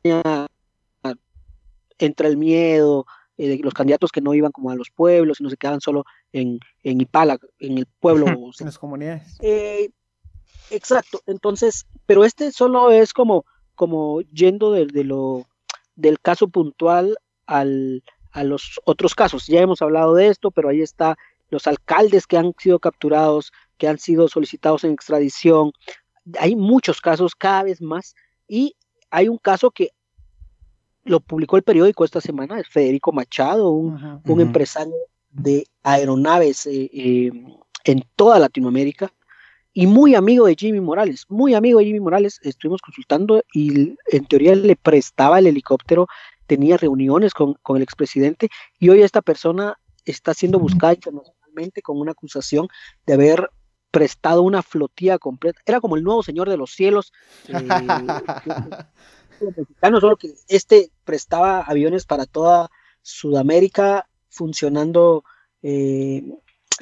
entre 1.99 2.29
el 2.29 2.37
miedo 2.37 3.07
eh, 3.39 3.49
de 3.49 3.59
los 3.59 3.75
candidatos 3.75 4.11
que 4.13 4.21
no 4.21 4.35
iban 4.35 4.53
como 4.53 4.71
a 4.71 4.77
los 4.77 4.91
pueblos, 4.91 5.39
sino 5.39 5.51
se 5.51 5.57
quedaban 5.57 5.81
solo 5.81 6.05
en, 6.33 6.59
en 6.83 7.01
Ipala, 7.01 7.39
en 7.59 7.79
el 7.79 7.87
pueblo 8.01 8.27
En 8.61 8.67
las 8.67 8.79
comunidades. 8.79 9.39
eh, 9.41 9.91
exacto, 10.71 11.21
entonces, 11.27 11.87
pero 12.07 12.25
este 12.25 12.53
solo 12.53 12.91
es 12.91 13.13
como, 13.13 13.45
como 13.75 14.21
yendo 14.21 14.73
de, 14.73 14.87
de 14.87 15.05
lo, 15.05 15.47
del 15.97 16.21
caso 16.21 16.49
puntual 16.49 17.17
al, 17.47 18.03
a 18.33 18.45
los 18.45 18.81
otros 18.85 19.15
casos. 19.15 19.47
Ya 19.47 19.61
hemos 19.61 19.83
hablado 19.83 20.15
de 20.15 20.29
esto, 20.29 20.51
pero 20.51 20.69
ahí 20.69 20.81
está 20.81 21.17
los 21.51 21.67
alcaldes 21.67 22.27
que 22.27 22.39
han 22.39 22.55
sido 22.59 22.79
capturados, 22.79 23.53
que 23.77 23.87
han 23.87 23.99
sido 23.99 24.29
solicitados 24.29 24.85
en 24.85 24.93
extradición. 24.93 25.73
Hay 26.39 26.57
muchos 26.57 27.01
casos, 27.01 27.35
cada 27.35 27.65
vez 27.65 27.83
más, 27.83 28.15
y 28.49 28.75
hay 29.11 29.29
un 29.29 29.39
caso 29.39 29.71
que 29.71 29.91
lo 31.05 31.21
publicó 31.21 31.57
el 31.57 31.63
periódico 31.63 32.05
esta 32.05 32.21
semana, 32.21 32.61
es 32.61 32.69
Federico 32.69 33.13
Machado, 33.13 33.71
un, 33.71 34.41
empresario 34.41 34.95
de 35.31 35.67
aeronaves 35.83 36.67
eh, 36.67 36.91
eh, 36.93 37.31
en 37.85 38.05
toda 38.17 38.39
Latinoamérica 38.39 39.13
y 39.73 39.87
muy 39.87 40.15
amigo 40.15 40.47
de 40.47 40.55
Jimmy 40.55 40.81
Morales, 40.81 41.25
muy 41.29 41.55
amigo 41.55 41.79
de 41.79 41.87
Jimmy 41.87 42.01
Morales, 42.01 42.39
estuvimos 42.43 42.83
consultando 42.83 43.43
y 43.55 43.97
en 44.11 44.25
teoría 44.27 44.55
le 44.55 44.77
prestaba 44.77 45.39
el 45.39 45.47
helicóptero, 45.47 46.07
tenía 46.47 46.77
reuniones 46.77 47.33
con, 47.33 47.55
con 47.63 47.79
el 47.79 47.83
expresidente 47.83 48.49
y 48.79 48.91
hoy 48.91 49.03
esta 49.03 49.23
persona 49.23 49.79
está 50.05 50.35
siendo 50.35 50.59
buscada 50.59 50.95
internacionalmente 50.95 51.83
con 51.83 51.99
una 51.99 52.13
acusación 52.13 52.69
de 53.07 53.15
haber 53.15 53.51
prestado 53.93 54.43
una 54.43 54.63
flotilla 54.63 55.19
completa. 55.19 55.61
Era 55.67 55.81
como 55.81 55.97
el 55.97 56.03
nuevo 56.03 56.23
señor 56.23 56.49
de 56.49 56.57
los 56.57 56.73
cielos. 56.73 57.13
eh, 57.49 57.57
los 59.43 59.57
mexicanos, 59.57 60.01
solo 60.01 60.17
que 60.17 60.35
este 60.49 60.91
prestaba 61.05 61.61
aviones 61.61 62.07
para 62.07 62.27
toda 62.27 62.71
Sudamérica 63.03 64.09
funcionando 64.29 65.25
eh, 65.63 66.23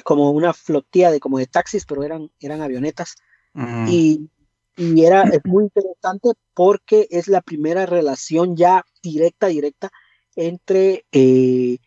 como 0.03 0.31
una 0.31 0.53
flotilla 0.53 1.11
de 1.11 1.19
como 1.19 1.37
de 1.37 1.47
taxis, 1.47 1.85
pero 1.85 2.03
eran, 2.03 2.31
eran 2.39 2.61
avionetas. 2.61 3.15
Mm. 3.53 3.87
Y, 3.89 4.29
y 4.77 5.03
era 5.05 5.23
es 5.23 5.41
muy 5.45 5.65
interesante 5.65 6.29
porque 6.53 7.07
es 7.11 7.27
la 7.27 7.41
primera 7.41 7.85
relación 7.85 8.55
ya 8.55 8.85
directa, 9.03 9.47
directa 9.47 9.91
entre 10.35 11.05
eh, 11.11 11.77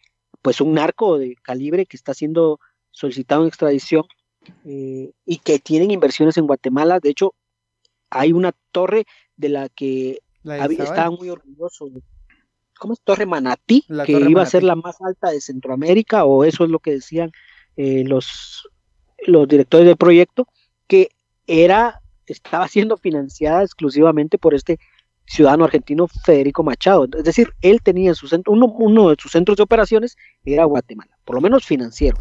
pues 0.42 0.60
un 0.60 0.74
narco 0.74 1.18
de 1.18 1.36
calibre 1.42 1.86
que 1.86 1.96
está 1.96 2.12
siendo 2.12 2.60
solicitado 2.90 3.42
en 3.42 3.48
extradición 3.48 4.04
eh, 4.64 5.12
y 5.24 5.38
que 5.38 5.58
tienen 5.58 5.90
inversiones 5.90 6.36
en 6.36 6.46
Guatemala. 6.46 7.00
De 7.00 7.08
hecho, 7.08 7.34
hay 8.10 8.32
una 8.32 8.52
torre 8.70 9.06
de 9.36 9.48
la 9.48 9.68
que 9.68 10.20
La 10.44 10.54
de 10.54 10.60
había- 10.62 10.74
Izabal. 10.76 10.92
estaba 10.98 11.16
muy 11.16 11.28
orgulloso. 11.30 11.88
¿Cómo 12.78 12.94
es? 12.94 13.00
Torre 13.02 13.26
Manatí, 13.26 13.84
La 13.88 14.04
que 14.04 14.12
Torre 14.12 14.30
iba 14.30 14.42
a 14.42 14.46
ser 14.46 14.62
la 14.62 14.76
más 14.76 15.00
alta 15.00 15.30
de 15.30 15.40
Centroamérica, 15.40 16.24
o 16.24 16.44
eso 16.44 16.64
es 16.64 16.70
lo 16.70 16.78
que 16.78 16.92
decían 16.92 17.32
eh, 17.76 18.04
los, 18.06 18.68
los 19.26 19.48
directores 19.48 19.86
del 19.86 19.96
proyecto, 19.96 20.46
que 20.86 21.08
era, 21.46 22.00
estaba 22.26 22.68
siendo 22.68 22.96
financiada 22.96 23.62
exclusivamente 23.62 24.38
por 24.38 24.54
este 24.54 24.78
ciudadano 25.26 25.64
argentino 25.64 26.06
Federico 26.06 26.62
Machado. 26.62 27.08
Es 27.16 27.24
decir, 27.24 27.50
él 27.62 27.80
tenía 27.82 28.14
su 28.14 28.28
centro, 28.28 28.52
uno, 28.52 28.66
uno 28.66 29.08
de 29.10 29.16
sus 29.18 29.32
centros 29.32 29.56
de 29.56 29.62
operaciones 29.62 30.16
era 30.44 30.64
Guatemala, 30.64 31.16
por 31.24 31.36
lo 31.36 31.40
menos 31.40 31.64
financiero. 31.64 32.16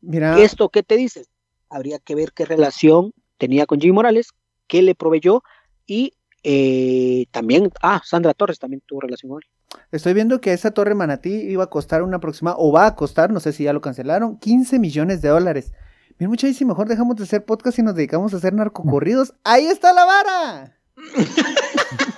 Mira, 0.00 0.38
¿Esto 0.40 0.68
qué 0.68 0.82
te 0.82 0.96
dice? 0.96 1.24
Habría 1.70 1.98
que 1.98 2.14
ver 2.14 2.32
qué 2.32 2.44
relación 2.44 3.12
tenía 3.36 3.66
con 3.66 3.80
Jimmy 3.80 3.92
Morales, 3.92 4.30
qué 4.66 4.82
le 4.82 4.94
proveyó 4.94 5.42
y 5.86 6.14
eh, 6.42 7.26
también, 7.30 7.70
ah, 7.82 8.00
Sandra 8.04 8.34
Torres 8.34 8.58
también 8.58 8.82
tuvo 8.86 9.00
relación 9.00 9.30
con 9.30 9.42
él. 9.42 9.48
estoy 9.92 10.14
viendo 10.14 10.40
que 10.40 10.52
esa 10.52 10.70
torre 10.70 10.94
Manatí 10.94 11.30
iba 11.30 11.64
a 11.64 11.70
costar 11.70 12.02
una 12.02 12.18
aproximada, 12.18 12.56
o 12.58 12.72
va 12.72 12.86
a 12.86 12.94
costar, 12.94 13.30
no 13.32 13.40
sé 13.40 13.52
si 13.52 13.64
ya 13.64 13.72
lo 13.72 13.80
cancelaron, 13.80 14.38
15 14.38 14.78
millones 14.78 15.22
de 15.22 15.28
dólares. 15.28 15.72
Mira, 16.18 16.30
muchachos, 16.30 16.56
si 16.56 16.64
mejor 16.64 16.88
dejamos 16.88 17.16
de 17.16 17.24
hacer 17.24 17.44
podcast 17.44 17.78
y 17.78 17.82
nos 17.82 17.94
dedicamos 17.94 18.34
a 18.34 18.38
hacer 18.38 18.52
narcocorridos. 18.52 19.34
¡Ahí 19.44 19.66
está 19.66 19.92
la 19.92 20.04
vara! 20.04 20.78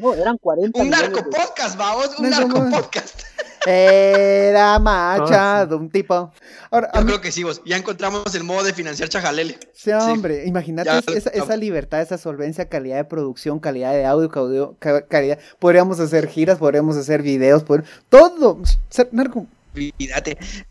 No, 0.00 0.14
eran 0.14 0.36
40 0.38 0.80
Un 0.80 0.90
narcopodcast, 0.90 1.76
vamos, 1.76 2.18
un 2.18 2.30
narcopodcast. 2.30 3.20
Era 3.66 4.78
macha 4.78 5.66
de 5.66 5.74
un 5.74 5.90
tipo. 5.90 6.32
Ahora, 6.70 6.90
Yo 6.94 7.00
mí- 7.00 7.06
creo 7.08 7.20
que 7.20 7.30
sí, 7.30 7.42
vos. 7.44 7.60
Ya 7.66 7.76
encontramos 7.76 8.34
el 8.34 8.42
modo 8.44 8.62
de 8.62 8.72
financiar 8.72 9.08
Chajalele. 9.10 9.58
Sí, 9.74 9.90
hombre, 9.92 10.46
imagínate 10.46 10.88
ya 10.88 10.98
esa, 11.32 11.56
libertad, 11.56 12.00
esa 12.00 12.16
solvencia, 12.16 12.68
calidad 12.68 12.96
de 12.96 13.04
producción, 13.04 13.58
calidad 13.60 13.92
de 13.92 14.06
audio, 14.06 14.76
ca- 14.78 15.06
calidad. 15.06 15.38
Podríamos 15.58 16.00
hacer 16.00 16.26
giras, 16.28 16.58
podríamos 16.58 16.96
hacer 16.96 17.20
videos, 17.22 17.62
poder- 17.62 17.84
todo. 18.08 18.58
Ser 18.88 19.08
narco. 19.12 19.46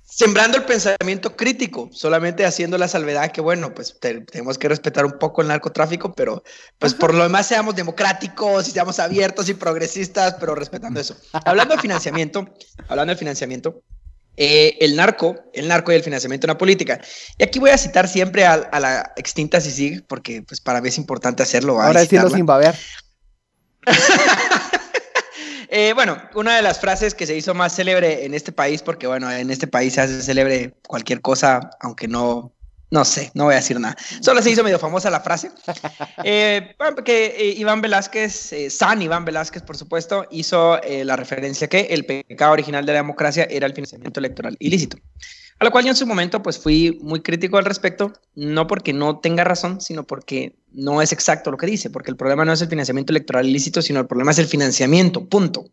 Sembrando 0.03 0.57
el 0.57 0.63
pensamiento 0.65 1.35
crítico, 1.35 1.89
solamente 1.93 2.45
haciendo 2.45 2.77
la 2.77 2.87
salvedad 2.87 3.31
que, 3.31 3.41
bueno, 3.41 3.73
pues 3.73 3.97
te- 3.99 4.21
tenemos 4.21 4.57
que 4.57 4.67
respetar 4.67 5.05
un 5.05 5.17
poco 5.19 5.41
el 5.41 5.47
narcotráfico, 5.47 6.13
pero 6.13 6.43
pues 6.77 6.93
por 6.93 7.13
lo 7.13 7.23
demás 7.23 7.47
seamos 7.47 7.75
democráticos 7.75 8.67
y 8.67 8.71
seamos 8.71 8.99
abiertos 8.99 9.47
y 9.49 9.53
progresistas, 9.53 10.35
pero 10.39 10.55
respetando 10.55 10.99
eso. 10.99 11.15
Hablando 11.45 11.75
de 11.75 11.81
financiamiento, 11.81 12.47
hablando 12.89 13.13
de 13.13 13.17
financiamiento, 13.17 13.81
eh, 14.35 14.77
el 14.81 14.95
narco, 14.95 15.35
el 15.53 15.67
narco 15.67 15.91
y 15.91 15.95
el 15.95 16.03
financiamiento 16.03 16.47
en 16.47 16.49
la 16.49 16.57
política. 16.57 16.99
Y 17.37 17.43
aquí 17.43 17.59
voy 17.59 17.69
a 17.69 17.77
citar 17.77 18.07
siempre 18.07 18.45
a, 18.45 18.53
a 18.53 18.79
la 18.79 19.13
extinta 19.15 19.61
CICIG, 19.61 20.05
porque 20.07 20.41
pues 20.41 20.59
para 20.59 20.81
mí 20.81 20.89
es 20.89 20.97
importante 20.97 21.43
hacerlo. 21.43 21.79
Ahora 21.81 21.99
decirlo 22.01 22.27
sin 22.37 22.45
babear. 22.45 22.75
Eh, 25.71 25.93
bueno, 25.93 26.17
una 26.33 26.55
de 26.55 26.63
las 26.63 26.79
frases 26.79 27.13
que 27.13 27.27
se 27.27 27.35
hizo 27.35 27.53
más 27.53 27.75
célebre 27.75 28.25
en 28.25 28.33
este 28.33 28.51
país, 28.51 28.81
porque 28.81 29.05
bueno, 29.05 29.31
en 29.31 29.51
este 29.51 29.67
país 29.67 29.93
se 29.93 30.01
hace 30.01 30.21
célebre 30.23 30.73
cualquier 30.87 31.21
cosa, 31.21 31.69
aunque 31.79 32.07
no, 32.07 32.51
no 32.91 33.05
sé, 33.05 33.29
no 33.35 33.45
voy 33.45 33.53
a 33.53 33.57
decir 33.57 33.79
nada. 33.79 33.95
Solo 34.21 34.41
se 34.41 34.49
hizo 34.49 34.63
medio 34.63 34.79
famosa 34.79 35.09
la 35.09 35.21
frase. 35.21 35.51
Eh, 36.23 36.75
bueno, 36.77 36.95
porque 36.95 37.33
eh, 37.37 37.53
Iván 37.57 37.81
Velázquez, 37.81 38.51
eh, 38.51 38.69
San 38.69 39.01
Iván 39.01 39.23
Velázquez, 39.23 39.63
por 39.63 39.77
supuesto, 39.77 40.25
hizo 40.31 40.79
la 40.81 41.15
referencia 41.15 41.67
que 41.67 41.81
el 41.91 42.05
pecado 42.05 42.51
original 42.51 42.85
de 42.85 42.91
la 42.91 42.99
democracia 42.99 43.47
era 43.49 43.65
el 43.65 43.73
financiamiento 43.73 44.19
electoral 44.19 44.57
ilícito. 44.59 44.97
A 45.59 45.65
lo 45.65 45.71
cual 45.71 45.83
yo 45.83 45.89
en 45.89 45.95
su 45.95 46.07
momento 46.07 46.41
pues 46.41 46.57
fui 46.57 46.97
muy 47.01 47.21
crítico 47.21 47.57
al 47.57 47.65
respecto, 47.65 48.13
no 48.33 48.65
porque 48.65 48.93
no 48.93 49.19
tenga 49.19 49.43
razón, 49.43 49.81
sino 49.81 50.07
porque 50.07 50.55
no 50.71 51.01
es 51.01 51.11
exacto 51.11 51.51
lo 51.51 51.57
que 51.57 51.65
dice, 51.65 51.89
porque 51.89 52.11
el 52.11 52.17
problema 52.17 52.45
no 52.45 52.53
es 52.53 52.61
el 52.61 52.69
financiamiento 52.69 53.11
electoral 53.11 53.45
ilícito, 53.45 53.81
sino 53.81 53.99
el 53.99 54.07
problema 54.07 54.31
es 54.31 54.39
el 54.39 54.47
financiamiento, 54.47 55.27
punto. 55.27 55.65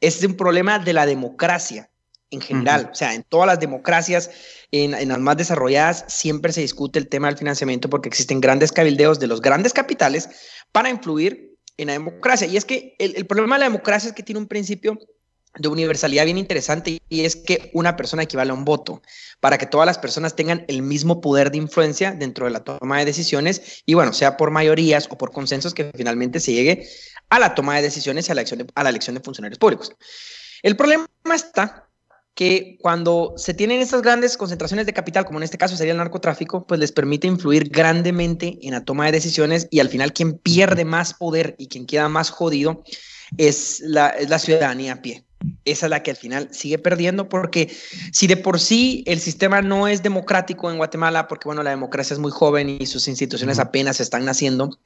Es 0.00 0.22
un 0.22 0.34
problema 0.34 0.78
de 0.78 0.92
la 0.92 1.06
democracia 1.06 1.90
en 2.30 2.40
general, 2.40 2.90
o 2.92 2.94
sea, 2.94 3.14
en 3.14 3.24
todas 3.24 3.46
las 3.46 3.60
democracias, 3.60 4.30
en, 4.70 4.94
en 4.94 5.08
las 5.08 5.18
más 5.18 5.36
desarrolladas, 5.36 6.04
siempre 6.08 6.52
se 6.52 6.60
discute 6.60 6.98
el 6.98 7.08
tema 7.08 7.28
del 7.28 7.38
financiamiento 7.38 7.88
porque 7.88 8.08
existen 8.08 8.40
grandes 8.40 8.72
cabildeos 8.72 9.18
de 9.18 9.26
los 9.26 9.40
grandes 9.40 9.72
capitales 9.72 10.28
para 10.72 10.90
influir 10.90 11.56
en 11.76 11.88
la 11.88 11.94
democracia. 11.94 12.46
Y 12.46 12.56
es 12.56 12.64
que 12.64 12.94
el, 12.98 13.14
el 13.16 13.26
problema 13.26 13.56
de 13.56 13.60
la 13.60 13.66
democracia 13.66 14.08
es 14.08 14.14
que 14.14 14.22
tiene 14.22 14.40
un 14.40 14.48
principio 14.48 14.98
de 15.58 15.68
universalidad 15.68 16.24
bien 16.24 16.38
interesante 16.38 17.00
y 17.08 17.24
es 17.24 17.36
que 17.36 17.70
una 17.74 17.96
persona 17.96 18.22
equivale 18.22 18.50
a 18.50 18.54
un 18.54 18.64
voto 18.64 19.02
para 19.40 19.58
que 19.58 19.66
todas 19.66 19.86
las 19.86 19.98
personas 19.98 20.36
tengan 20.36 20.64
el 20.68 20.82
mismo 20.82 21.20
poder 21.20 21.50
de 21.50 21.58
influencia 21.58 22.12
dentro 22.12 22.46
de 22.46 22.52
la 22.52 22.64
toma 22.64 22.98
de 22.98 23.04
decisiones 23.04 23.82
y 23.86 23.94
bueno, 23.94 24.12
sea 24.12 24.36
por 24.36 24.50
mayorías 24.50 25.08
o 25.10 25.18
por 25.18 25.32
consensos 25.32 25.74
que 25.74 25.90
finalmente 25.94 26.40
se 26.40 26.52
llegue 26.52 26.88
a 27.28 27.38
la 27.38 27.54
toma 27.54 27.76
de 27.76 27.82
decisiones 27.82 28.28
y 28.28 28.32
a 28.32 28.34
la 28.34 28.40
elección 28.42 28.58
de, 28.58 28.66
a 28.74 28.82
la 28.82 28.90
elección 28.90 29.14
de 29.14 29.22
funcionarios 29.22 29.58
públicos. 29.58 29.92
El 30.62 30.76
problema 30.76 31.06
está 31.34 31.86
que 32.34 32.76
cuando 32.82 33.32
se 33.36 33.54
tienen 33.54 33.80
estas 33.80 34.02
grandes 34.02 34.36
concentraciones 34.36 34.84
de 34.84 34.92
capital, 34.92 35.24
como 35.24 35.38
en 35.38 35.44
este 35.44 35.56
caso 35.56 35.74
sería 35.74 35.92
el 35.92 35.98
narcotráfico, 35.98 36.66
pues 36.66 36.78
les 36.78 36.92
permite 36.92 37.26
influir 37.26 37.70
grandemente 37.70 38.58
en 38.60 38.72
la 38.72 38.84
toma 38.84 39.06
de 39.06 39.12
decisiones 39.12 39.68
y 39.70 39.80
al 39.80 39.88
final 39.88 40.12
quien 40.12 40.38
pierde 40.38 40.84
más 40.84 41.14
poder 41.14 41.56
y 41.58 41.68
quien 41.68 41.86
queda 41.86 42.10
más 42.10 42.28
jodido 42.28 42.84
es 43.38 43.80
la, 43.80 44.10
es 44.10 44.28
la 44.28 44.38
ciudadanía 44.38 44.92
a 44.92 45.02
pie. 45.02 45.25
Esa 45.64 45.86
es 45.86 45.90
la 45.90 46.02
que 46.02 46.10
al 46.10 46.16
final 46.16 46.48
sigue 46.52 46.78
perdiendo 46.78 47.28
porque 47.28 47.74
si 48.12 48.26
de 48.26 48.36
por 48.36 48.58
sí 48.58 49.04
el 49.06 49.20
sistema 49.20 49.62
no 49.62 49.88
es 49.88 50.02
democrático 50.02 50.70
en 50.70 50.78
Guatemala, 50.78 51.28
porque 51.28 51.48
bueno, 51.48 51.62
la 51.62 51.70
democracia 51.70 52.14
es 52.14 52.20
muy 52.20 52.30
joven 52.30 52.76
y 52.80 52.86
sus 52.86 53.06
instituciones 53.08 53.58
apenas 53.58 54.00
están 54.00 54.24
naciendo, 54.24 54.78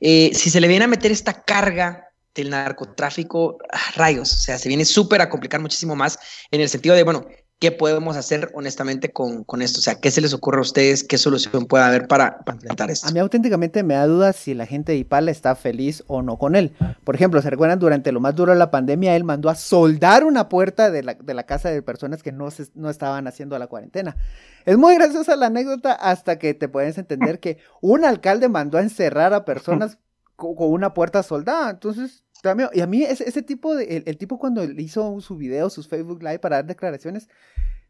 eh, 0.00 0.30
si 0.34 0.50
se 0.50 0.60
le 0.60 0.68
viene 0.68 0.86
a 0.86 0.88
meter 0.88 1.12
esta 1.12 1.42
carga 1.42 2.08
del 2.34 2.50
narcotráfico, 2.50 3.58
ah, 3.72 3.78
rayos, 3.96 4.32
o 4.32 4.38
sea, 4.38 4.58
se 4.58 4.68
viene 4.68 4.84
súper 4.84 5.20
a 5.20 5.28
complicar 5.28 5.60
muchísimo 5.60 5.96
más 5.96 6.18
en 6.50 6.60
el 6.60 6.68
sentido 6.68 6.94
de, 6.94 7.02
bueno, 7.02 7.26
¿qué 7.58 7.72
podemos 7.72 8.16
hacer 8.16 8.50
honestamente 8.54 9.10
con, 9.12 9.42
con 9.44 9.62
esto? 9.62 9.80
O 9.80 9.82
sea, 9.82 9.96
¿qué 10.00 10.10
se 10.10 10.20
les 10.20 10.32
ocurre 10.32 10.58
a 10.58 10.62
ustedes? 10.62 11.02
¿Qué 11.04 11.18
solución 11.18 11.66
puede 11.66 11.84
haber 11.84 12.06
para, 12.06 12.38
para 12.44 12.56
enfrentar 12.56 12.90
esto? 12.90 13.08
A 13.08 13.10
mí 13.10 13.18
auténticamente 13.18 13.82
me 13.82 13.94
da 13.94 14.06
duda 14.06 14.32
si 14.32 14.54
la 14.54 14.66
gente 14.66 14.92
de 14.92 14.98
Ipala 14.98 15.30
está 15.30 15.54
feliz 15.56 16.04
o 16.06 16.22
no 16.22 16.38
con 16.38 16.54
él. 16.56 16.72
Por 17.04 17.14
ejemplo, 17.14 17.42
¿se 17.42 17.50
recuerdan? 17.50 17.78
Durante 17.78 18.12
lo 18.12 18.20
más 18.20 18.34
duro 18.36 18.52
de 18.52 18.58
la 18.58 18.70
pandemia, 18.70 19.16
él 19.16 19.24
mandó 19.24 19.48
a 19.50 19.54
soldar 19.54 20.24
una 20.24 20.48
puerta 20.48 20.90
de 20.90 21.02
la, 21.02 21.14
de 21.14 21.34
la 21.34 21.44
casa 21.46 21.70
de 21.70 21.82
personas 21.82 22.22
que 22.22 22.30
no, 22.32 22.50
se- 22.50 22.68
no 22.74 22.90
estaban 22.90 23.26
haciendo 23.26 23.58
la 23.58 23.66
cuarentena. 23.66 24.16
Es 24.64 24.76
muy 24.78 24.94
graciosa 24.94 25.34
la 25.36 25.46
anécdota 25.46 25.92
hasta 25.92 26.38
que 26.38 26.54
te 26.54 26.68
puedes 26.68 26.98
entender 26.98 27.40
que 27.40 27.58
un 27.80 28.04
alcalde 28.04 28.48
mandó 28.48 28.78
a 28.78 28.82
encerrar 28.82 29.32
a 29.34 29.44
personas 29.44 29.98
co- 30.36 30.54
con 30.54 30.70
una 30.72 30.94
puerta 30.94 31.22
soldada. 31.22 31.70
Entonces, 31.70 32.22
también, 32.42 32.68
y 32.72 32.80
a 32.80 32.86
mí 32.86 33.02
ese, 33.02 33.28
ese 33.28 33.42
tipo 33.42 33.74
de, 33.74 33.96
el, 33.96 34.02
el 34.06 34.16
tipo 34.18 34.38
cuando 34.38 34.64
hizo 34.64 35.20
su 35.20 35.36
video, 35.36 35.70
sus 35.70 35.88
Facebook 35.88 36.22
Live 36.22 36.38
para 36.38 36.56
dar 36.56 36.66
declaraciones, 36.66 37.28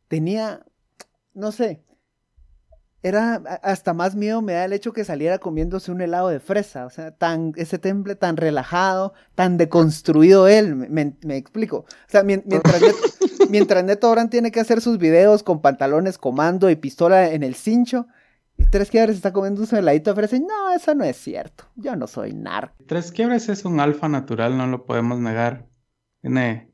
tenía, 0.09 0.65
no 1.35 1.53
sé, 1.53 1.83
era 3.01 3.37
hasta 3.63 3.95
más 3.95 4.17
miedo 4.17 4.43
me 4.43 4.55
da 4.55 4.65
el 4.65 4.73
hecho 4.73 4.93
que 4.93 5.05
saliera 5.05 5.39
comiéndose 5.39 5.93
un 5.93 6.01
helado 6.01 6.29
de 6.31 6.41
fresa, 6.41 6.85
o 6.85 6.91
sea, 6.91 7.13
tan, 7.13 7.53
ese 7.57 7.79
temple 7.79 8.17
tan 8.17 8.37
relajado, 8.37 9.15
tan 9.37 9.57
deconstruido 9.57 10.49
él, 10.49 10.75
me, 10.75 10.89
me- 10.89 11.17
me 11.23 11.37
explico. 11.37 11.79
O 11.79 11.87
sea, 12.09 12.25
mien- 12.25 12.43
mientras, 12.47 12.83
Net- 12.83 12.97
mientras 13.51 13.85
Neto 13.85 14.11
Brand 14.11 14.31
tiene 14.31 14.51
que 14.51 14.59
hacer 14.59 14.81
sus 14.81 14.99
videos 14.99 15.45
con 15.45 15.61
pantalones, 15.63 16.19
comando 16.19 16.71
y 16.71 16.77
pistola 16.77 17.31
en 17.31 17.45
el 17.45 17.55
cincho, 17.55 18.09
Tres 18.71 18.91
Quiebres 18.91 19.17
está 19.17 19.33
comiendo 19.33 19.63
un 19.63 19.77
heladito 19.77 20.11
de 20.11 20.17
fresa, 20.17 20.37
y 20.37 20.41
no, 20.41 20.71
eso 20.75 20.95
no 20.95 21.05
es 21.05 21.17
cierto, 21.17 21.65
yo 21.77 21.97
no 21.97 22.07
soy 22.07 22.35
narco. 22.35 22.75
Tres 22.87 23.13
quiebres 23.13 23.49
es 23.49 23.65
un 23.65 23.81
alfa 23.81 24.09
natural, 24.09 24.57
no 24.59 24.67
lo 24.67 24.85
podemos 24.85 25.19
negar. 25.19 25.67
Tiene 26.21 26.71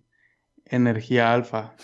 energía 0.65 1.33
alfa. 1.33 1.75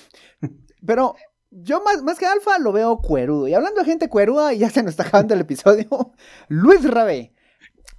Pero 0.87 1.15
yo 1.51 1.83
más, 1.83 2.03
más 2.03 2.19
que 2.19 2.27
alfa 2.27 2.59
lo 2.59 2.73
veo 2.73 2.99
cuerudo. 2.99 3.47
Y 3.47 3.55
hablando 3.55 3.81
de 3.81 3.87
gente 3.87 4.09
cueruda, 4.09 4.53
ya 4.53 4.71
se 4.71 4.83
nos 4.83 4.93
está 4.93 5.05
acabando 5.05 5.35
el 5.35 5.41
episodio. 5.43 5.87
Luis 6.49 6.83
Rabé. 6.89 7.35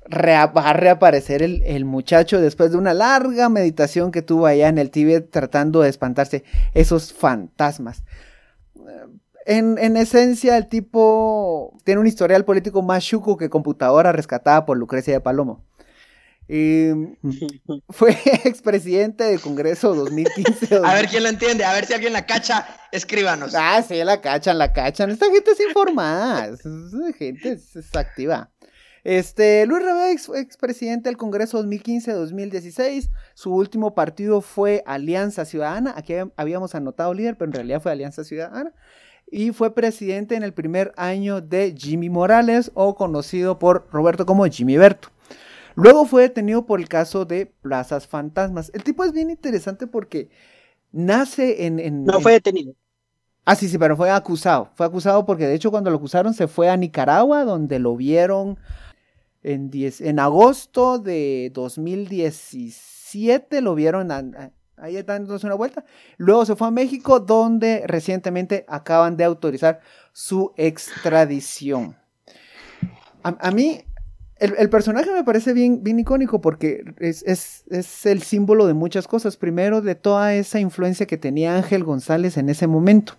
Rea- 0.04 0.48
va 0.48 0.70
a 0.70 0.74
reaparecer 0.74 1.44
el, 1.44 1.62
el 1.64 1.86
muchacho 1.86 2.42
después 2.42 2.72
de 2.72 2.78
una 2.78 2.94
larga 2.96 3.50
meditación 3.50 4.12
que 4.12 4.24
tuvo 4.24 4.48
allá 4.48 4.68
en 4.68 4.80
el 4.80 4.90
Tíbet 4.90 5.30
tratando 5.30 5.82
de 5.82 5.90
espantarse 5.90 6.44
esos 6.74 7.14
fantasmas. 7.14 8.04
En, 9.46 9.78
en 9.78 9.98
esencia, 9.98 10.58
el 10.58 10.68
tipo 10.68 11.78
tiene 11.84 12.02
un 12.02 12.08
historial 12.08 12.46
político 12.46 12.82
más 12.82 13.04
chuco 13.04 13.38
que 13.38 13.50
computadora 13.50 14.12
rescatada 14.12 14.66
por 14.66 14.78
Lucrecia 14.78 15.14
de 15.14 15.22
Palomo. 15.22 15.64
Fue 17.90 18.12
expresidente 18.44 19.24
del 19.24 19.40
Congreso 19.40 19.96
2015. 19.96 20.76
A 20.84 20.94
ver 20.96 21.08
quién 21.08 21.24
lo 21.24 21.30
entiende, 21.30 21.64
a 21.64 21.74
ver 21.74 21.86
si 21.86 21.94
alguien 21.94 22.12
la 22.12 22.26
cacha, 22.26 22.68
escríbanos. 22.92 23.56
Ah, 23.56 23.82
sí, 23.88 24.04
la 24.04 24.20
cachan, 24.20 24.58
la 24.58 24.74
cachan. 24.74 25.12
Esta 25.12 25.28
gente 25.32 25.52
es 25.52 25.60
informada. 25.62 26.48
Esta 26.48 26.70
gente 27.18 27.52
es, 27.54 27.76
es 27.78 27.96
activa. 27.96 28.50
Este, 29.04 29.66
Luis 29.66 29.84
Rabé, 29.84 30.12
ex, 30.12 30.30
expresidente 30.30 31.08
del 31.08 31.16
Congreso 31.16 31.64
2015-2016. 31.64 33.10
Su 33.34 33.56
último 33.56 33.96
partido 33.96 34.42
fue 34.42 34.84
Alianza 34.86 35.46
Ciudadana. 35.46 35.94
Aquí 35.96 36.16
habíamos 36.36 36.76
anotado 36.76 37.14
líder, 37.14 37.38
pero 37.38 37.50
en 37.50 37.54
realidad 37.54 37.82
fue 37.82 37.94
Alianza 37.94 38.26
Ciudadana. 38.26 38.74
Y 39.32 39.52
fue 39.52 39.74
presidente 39.74 40.36
en 40.36 40.44
el 40.44 40.54
primer 40.54 40.94
año 40.98 41.42
de 41.42 41.74
Jimmy 41.76 42.10
Morales, 42.10 42.72
o 42.74 42.96
conocido 42.96 43.58
por 43.58 43.88
Roberto 43.92 44.26
como 44.26 44.46
Jimmy 44.46 44.78
Berto. 44.78 45.08
Luego 45.76 46.06
fue 46.06 46.24
detenido 46.24 46.66
por 46.66 46.82
el 46.82 46.90
caso 46.90 47.24
de 47.24 47.46
Plazas 47.46 48.08
Fantasmas. 48.08 48.72
El 48.74 48.84
tipo 48.84 49.06
es 49.06 49.14
bien 49.14 49.30
interesante 49.30 49.88
porque 49.88 50.30
nace 50.92 51.66
en... 51.66 51.80
en 51.80 52.04
No 52.04 52.20
fue 52.20 52.34
detenido. 52.34 52.74
Ah, 53.46 53.56
sí, 53.56 53.70
sí, 53.70 53.78
pero 53.78 53.96
fue 53.96 54.12
acusado. 54.12 54.70
Fue 54.76 54.86
acusado 54.86 55.26
porque 55.26 55.48
de 55.48 55.56
hecho 55.56 55.72
cuando 55.72 55.90
lo 55.90 55.98
acusaron 55.98 56.34
se 56.34 56.48
fue 56.48 56.70
a 56.70 56.78
Nicaragua, 56.78 57.46
donde 57.46 57.80
lo 57.80 57.96
vieron 57.96 58.60
en, 59.44 59.70
10 59.72 60.02
en 60.02 60.20
agosto 60.20 61.00
de 61.00 61.52
2017, 61.54 63.62
lo 63.62 63.76
vieron 63.76 64.12
a- 64.12 64.52
ahí 64.82 65.02
dándose 65.04 65.46
una 65.46 65.56
vuelta. 65.56 65.86
Luego 66.18 66.46
se 66.46 66.56
fue 66.56 66.68
a 66.68 66.72
México, 66.72 67.20
donde 67.20 67.84
recientemente 67.88 68.66
acaban 68.68 69.16
de 69.16 69.24
autorizar 69.24 69.80
su 70.12 70.52
extradición. 70.58 71.96
A, 73.24 73.52
mí, 73.52 73.84
el, 74.40 74.70
personaje 74.72 75.12
me 75.12 75.24
parece 75.24 75.54
bien, 75.54 75.84
bien 75.84 76.00
icónico 76.00 76.42
porque 76.42 76.84
es, 77.00 77.22
es- 77.24 77.64
es 77.70 78.06
el 78.08 78.24
símbolo 78.24 78.66
de 78.66 78.74
muchas 78.74 79.08
cosas. 79.08 79.38
Primero, 79.38 79.82
de 79.82 79.94
toda 79.94 80.34
esa 80.34 80.60
influencia 80.60 81.06
que 81.06 81.18
tenía 81.18 81.56
Ángel 81.56 81.84
González 81.84 82.38
en 82.38 82.50
ese 82.50 82.66
momento. 82.66 83.14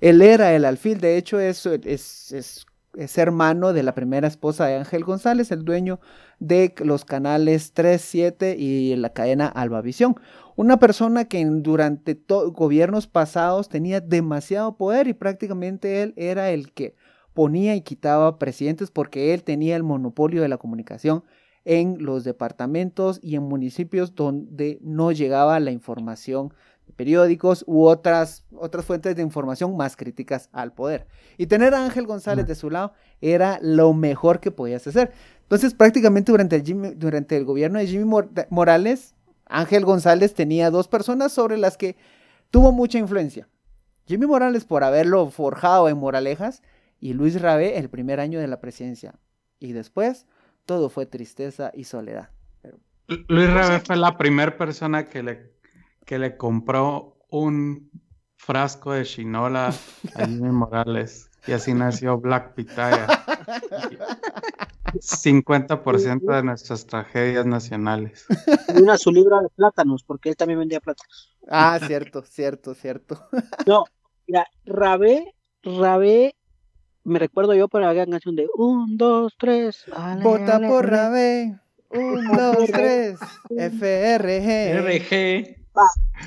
Él 0.00 0.22
era 0.22 0.54
el 0.54 0.64
alfil, 0.64 1.00
de 1.00 1.18
hecho 1.18 1.38
es, 1.40 1.66
es- 1.66 2.66
es 2.96 3.18
hermano 3.18 3.72
de 3.72 3.82
la 3.82 3.94
primera 3.94 4.26
esposa 4.26 4.66
de 4.66 4.76
Ángel 4.76 5.04
González, 5.04 5.52
el 5.52 5.64
dueño 5.64 6.00
de 6.40 6.74
los 6.78 7.04
canales 7.04 7.72
3, 7.72 8.00
7 8.00 8.56
y 8.58 8.96
la 8.96 9.10
cadena 9.12 9.46
Albavisión. 9.46 10.16
Una 10.58 10.80
persona 10.80 11.26
que 11.26 11.44
durante 11.44 12.20
gobiernos 12.52 13.06
pasados 13.06 13.68
tenía 13.68 14.00
demasiado 14.00 14.76
poder 14.76 15.06
y 15.06 15.12
prácticamente 15.12 16.02
él 16.02 16.14
era 16.16 16.50
el 16.50 16.72
que 16.72 16.96
ponía 17.32 17.76
y 17.76 17.82
quitaba 17.82 18.40
presidentes 18.40 18.90
porque 18.90 19.32
él 19.34 19.44
tenía 19.44 19.76
el 19.76 19.84
monopolio 19.84 20.42
de 20.42 20.48
la 20.48 20.56
comunicación 20.56 21.22
en 21.64 22.04
los 22.04 22.24
departamentos 22.24 23.20
y 23.22 23.36
en 23.36 23.44
municipios 23.44 24.16
donde 24.16 24.80
no 24.82 25.12
llegaba 25.12 25.60
la 25.60 25.70
información 25.70 26.52
de 26.88 26.92
periódicos 26.92 27.62
u 27.68 27.84
otras, 27.84 28.44
otras 28.52 28.84
fuentes 28.84 29.14
de 29.14 29.22
información 29.22 29.76
más 29.76 29.94
críticas 29.94 30.48
al 30.50 30.72
poder. 30.72 31.06
Y 31.36 31.46
tener 31.46 31.72
a 31.72 31.84
Ángel 31.84 32.04
González 32.04 32.48
de 32.48 32.56
su 32.56 32.68
lado 32.68 32.94
era 33.20 33.60
lo 33.62 33.92
mejor 33.92 34.40
que 34.40 34.50
podías 34.50 34.84
hacer. 34.88 35.12
Entonces, 35.42 35.72
prácticamente 35.72 36.32
durante 36.32 36.56
el, 36.56 36.64
Jimmy- 36.64 36.94
durante 36.96 37.36
el 37.36 37.44
gobierno 37.44 37.78
de 37.78 37.86
Jimmy 37.86 38.06
Mor- 38.06 38.30
Morales, 38.50 39.14
Ángel 39.48 39.84
González 39.84 40.34
tenía 40.34 40.70
dos 40.70 40.88
personas 40.88 41.32
sobre 41.32 41.56
las 41.56 41.76
que 41.76 41.96
tuvo 42.50 42.72
mucha 42.72 42.98
influencia. 42.98 43.48
Jimmy 44.06 44.26
Morales 44.26 44.64
por 44.64 44.84
haberlo 44.84 45.28
forjado 45.30 45.88
en 45.88 45.98
Moralejas 45.98 46.62
y 47.00 47.12
Luis 47.12 47.40
Rabé 47.40 47.78
el 47.78 47.90
primer 47.90 48.20
año 48.20 48.40
de 48.40 48.48
la 48.48 48.60
presidencia. 48.60 49.14
Y 49.60 49.72
después 49.72 50.26
todo 50.64 50.88
fue 50.88 51.06
tristeza 51.06 51.70
y 51.74 51.84
soledad. 51.84 52.30
Luis 53.06 53.50
Rabé 53.50 53.80
fue 53.80 53.96
la 53.96 54.16
primera 54.16 54.56
persona 54.56 55.06
que 55.06 55.22
le, 55.22 55.52
que 56.04 56.18
le 56.18 56.36
compró 56.36 57.18
un 57.30 57.90
frasco 58.36 58.92
de 58.92 59.04
chinola 59.04 59.74
a 60.14 60.26
Jimmy 60.26 60.50
Morales. 60.50 61.30
Y 61.46 61.52
así 61.52 61.72
nació 61.72 62.18
Black 62.18 62.54
Pitaya. 62.54 63.06
50% 65.00 66.36
de 66.36 66.42
nuestras 66.42 66.86
tragedias 66.86 67.46
nacionales. 67.46 68.26
Y 68.74 68.82
una 68.82 68.96
su 68.98 69.10
libra 69.10 69.40
de 69.40 69.48
plátanos, 69.50 70.02
porque 70.04 70.30
él 70.30 70.36
también 70.36 70.58
vendía 70.58 70.80
plátanos. 70.80 71.36
Ah, 71.48 71.78
cierto, 71.86 72.22
cierto, 72.22 72.74
cierto. 72.74 73.28
No, 73.66 73.84
mira, 74.26 74.46
Rabé, 74.64 75.34
Rabé, 75.62 76.34
me 77.04 77.18
recuerdo 77.18 77.54
yo 77.54 77.68
por 77.68 77.80
la 77.80 77.94
canción 78.06 78.36
de 78.36 78.46
un, 78.54 78.96
dos, 78.96 79.34
tres. 79.38 79.84
ale, 79.94 80.22
Vota 80.22 80.56
ale, 80.56 80.68
por 80.68 80.86
ale. 80.86 80.96
Rabé. 80.96 81.60
Un, 81.90 82.36
dos, 82.36 82.56
tres. 82.70 83.18
FRG. 83.48 84.78
RG. 84.78 85.58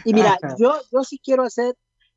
Y 0.05 0.13
mira, 0.13 0.38
yo, 0.57 0.73
yo 0.91 1.03
sí 1.03 1.19
quiero 1.23 1.43
hacer 1.43 1.75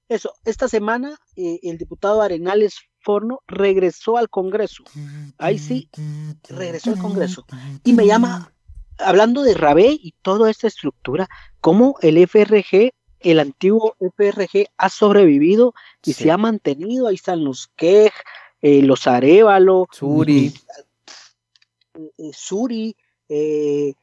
eso. 0.09 0.33
Esta 0.45 0.69
semana 0.69 1.17
eh, 1.37 1.59
el 1.63 1.79
diputado 1.79 2.23
Arenales 2.23 2.77
Forno 3.05 3.41
regresó 3.47 4.17
al 4.17 4.29
Congreso. 4.31 4.83
Ahí 5.39 5.59
sí, 5.59 5.89
regresó 6.49 6.91
al 6.91 6.99
Congreso. 6.99 7.45
Y 7.85 7.93
me 7.93 8.07
llama, 8.07 8.53
hablando 8.99 9.43
de 9.43 9.55
Rabé 9.55 9.91
y 10.01 10.13
toda 10.23 10.51
esta 10.51 10.67
estructura, 10.67 11.29
cómo 11.61 11.97
el 12.01 12.17
FRG, 12.19 12.93
el 13.21 13.39
antiguo 13.41 13.95
FRG, 14.01 14.67
ha 14.79 14.89
sobrevivido 14.89 15.75
y 16.05 16.13
Sí. 16.15 16.25
se 16.25 16.31
ha 16.31 16.39
mantenido. 16.39 17.07
Ahí 17.07 17.15
están 17.15 17.45
los 17.45 17.69
Quej, 17.77 18.13
eh, 18.63 18.83
los 18.83 19.07
Arevalo, 19.07 19.87
Suri. 19.93 20.53
eh, 22.19 22.31
Suri, 22.33 22.97
eh, 23.29 23.95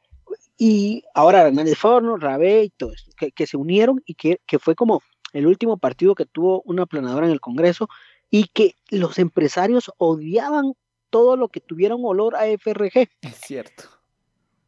y 0.56 1.02
ahora 1.14 1.42
Hernández 1.48 1.76
Forno, 1.76 2.16
Rabé 2.16 2.64
y 2.64 2.70
todo 2.70 2.92
esto, 2.92 3.10
que, 3.16 3.32
que 3.32 3.46
se 3.46 3.56
unieron 3.56 4.00
y 4.06 4.14
que, 4.14 4.40
que 4.46 4.58
fue 4.58 4.74
como 4.74 5.02
el 5.32 5.46
último 5.46 5.76
partido 5.78 6.14
que 6.14 6.26
tuvo 6.26 6.62
una 6.66 6.86
planadora 6.86 7.26
en 7.26 7.32
el 7.32 7.40
Congreso 7.40 7.88
y 8.32 8.44
que 8.44 8.76
los 8.88 9.18
empresarios 9.18 9.92
odiaban 9.98 10.72
todo 11.10 11.36
lo 11.36 11.48
que 11.48 11.60
tuviera 11.60 11.94
un 11.94 12.06
olor 12.06 12.34
a 12.34 12.46
FRG. 12.46 13.10
Es 13.20 13.36
cierto. 13.36 13.84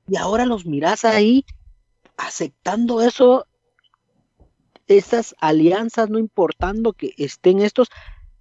Y 0.07 0.17
ahora 0.17 0.45
los 0.45 0.67
mirás 0.67 1.07
ahí 1.07 1.47
aceptando 2.19 3.01
eso, 3.01 3.47
esas 4.87 5.35
alianzas, 5.41 6.11
no 6.11 6.19
importando 6.19 6.93
que 6.93 7.15
estén 7.17 7.63
estos. 7.63 7.89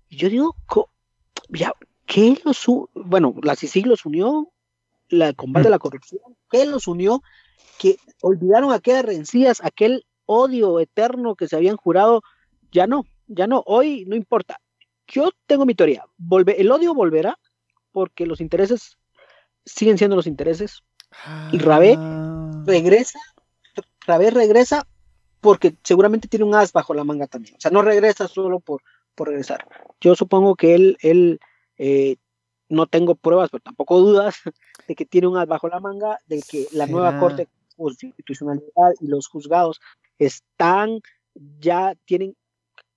Y 0.10 0.18
yo 0.18 0.30
digo, 0.30 0.58
ya, 1.48 1.72
¿qué 2.06 2.38
los 2.44 2.66
Bueno, 2.94 3.34
la 3.42 3.56
CICIG 3.56 3.88
los 3.88 4.06
unió, 4.06 4.52
la 5.08 5.32
combate 5.32 5.70
a 5.70 5.72
la 5.72 5.80
corrupción, 5.80 6.36
¿qué 6.52 6.66
los 6.66 6.86
unió? 6.86 7.24
Que 7.80 7.96
olvidaron 8.22 8.74
aquellas 8.74 9.06
rencillas, 9.06 9.64
aquel 9.64 10.06
odio 10.26 10.82
eterno 10.82 11.36
que 11.36 11.48
se 11.48 11.56
habían 11.56 11.78
jurado. 11.78 12.24
Ya 12.74 12.88
no, 12.88 13.06
ya 13.28 13.48
no, 13.48 13.64
hoy 13.66 14.04
no 14.06 14.18
importa. 14.18 14.60
Yo 15.08 15.32
tengo 15.46 15.66
mi 15.66 15.76
teoría. 15.76 16.06
Volve, 16.18 16.60
el 16.60 16.72
odio 16.72 16.94
volverá 16.94 17.38
porque 17.92 18.26
los 18.26 18.42
intereses 18.42 18.98
siguen 19.66 19.98
siendo 19.98 20.16
los 20.16 20.28
intereses 20.28 20.84
Y 21.52 21.60
Rabé 21.60 21.96
Ah. 21.98 22.64
regresa, 22.66 23.20
Rabé 24.06 24.32
regresa 24.32 24.88
porque 25.42 25.76
seguramente 25.84 26.28
tiene 26.28 26.46
un 26.46 26.56
as 26.56 26.72
bajo 26.72 26.94
la 26.94 27.04
manga 27.04 27.28
también. 27.28 27.56
O 27.56 27.60
sea, 27.60 27.70
no 27.70 27.82
regresa 27.82 28.28
solo 28.28 28.60
por, 28.60 28.82
por 29.14 29.28
regresar. 29.28 29.68
Yo 30.00 30.16
supongo 30.16 30.56
que 30.56 30.74
él, 30.74 30.98
él 31.02 31.40
eh, 31.78 32.16
no 32.70 32.88
tengo 32.88 33.16
pruebas, 33.16 33.50
pero 33.52 33.62
tampoco 33.62 34.00
dudas 34.00 34.36
de 34.88 34.96
que 34.96 35.06
tiene 35.06 35.28
un 35.28 35.38
as 35.38 35.48
bajo 35.48 35.68
la 35.68 35.80
manga, 35.80 36.20
de 36.28 36.42
que 36.42 36.68
la 36.72 36.88
nueva. 36.88 37.20
Corte 37.20 37.48
Constitucionalidad 37.76 38.94
y 39.02 39.08
los 39.08 39.28
juzgados 39.28 39.82
están, 40.20 41.02
ya 41.60 41.96
tienen 42.06 42.36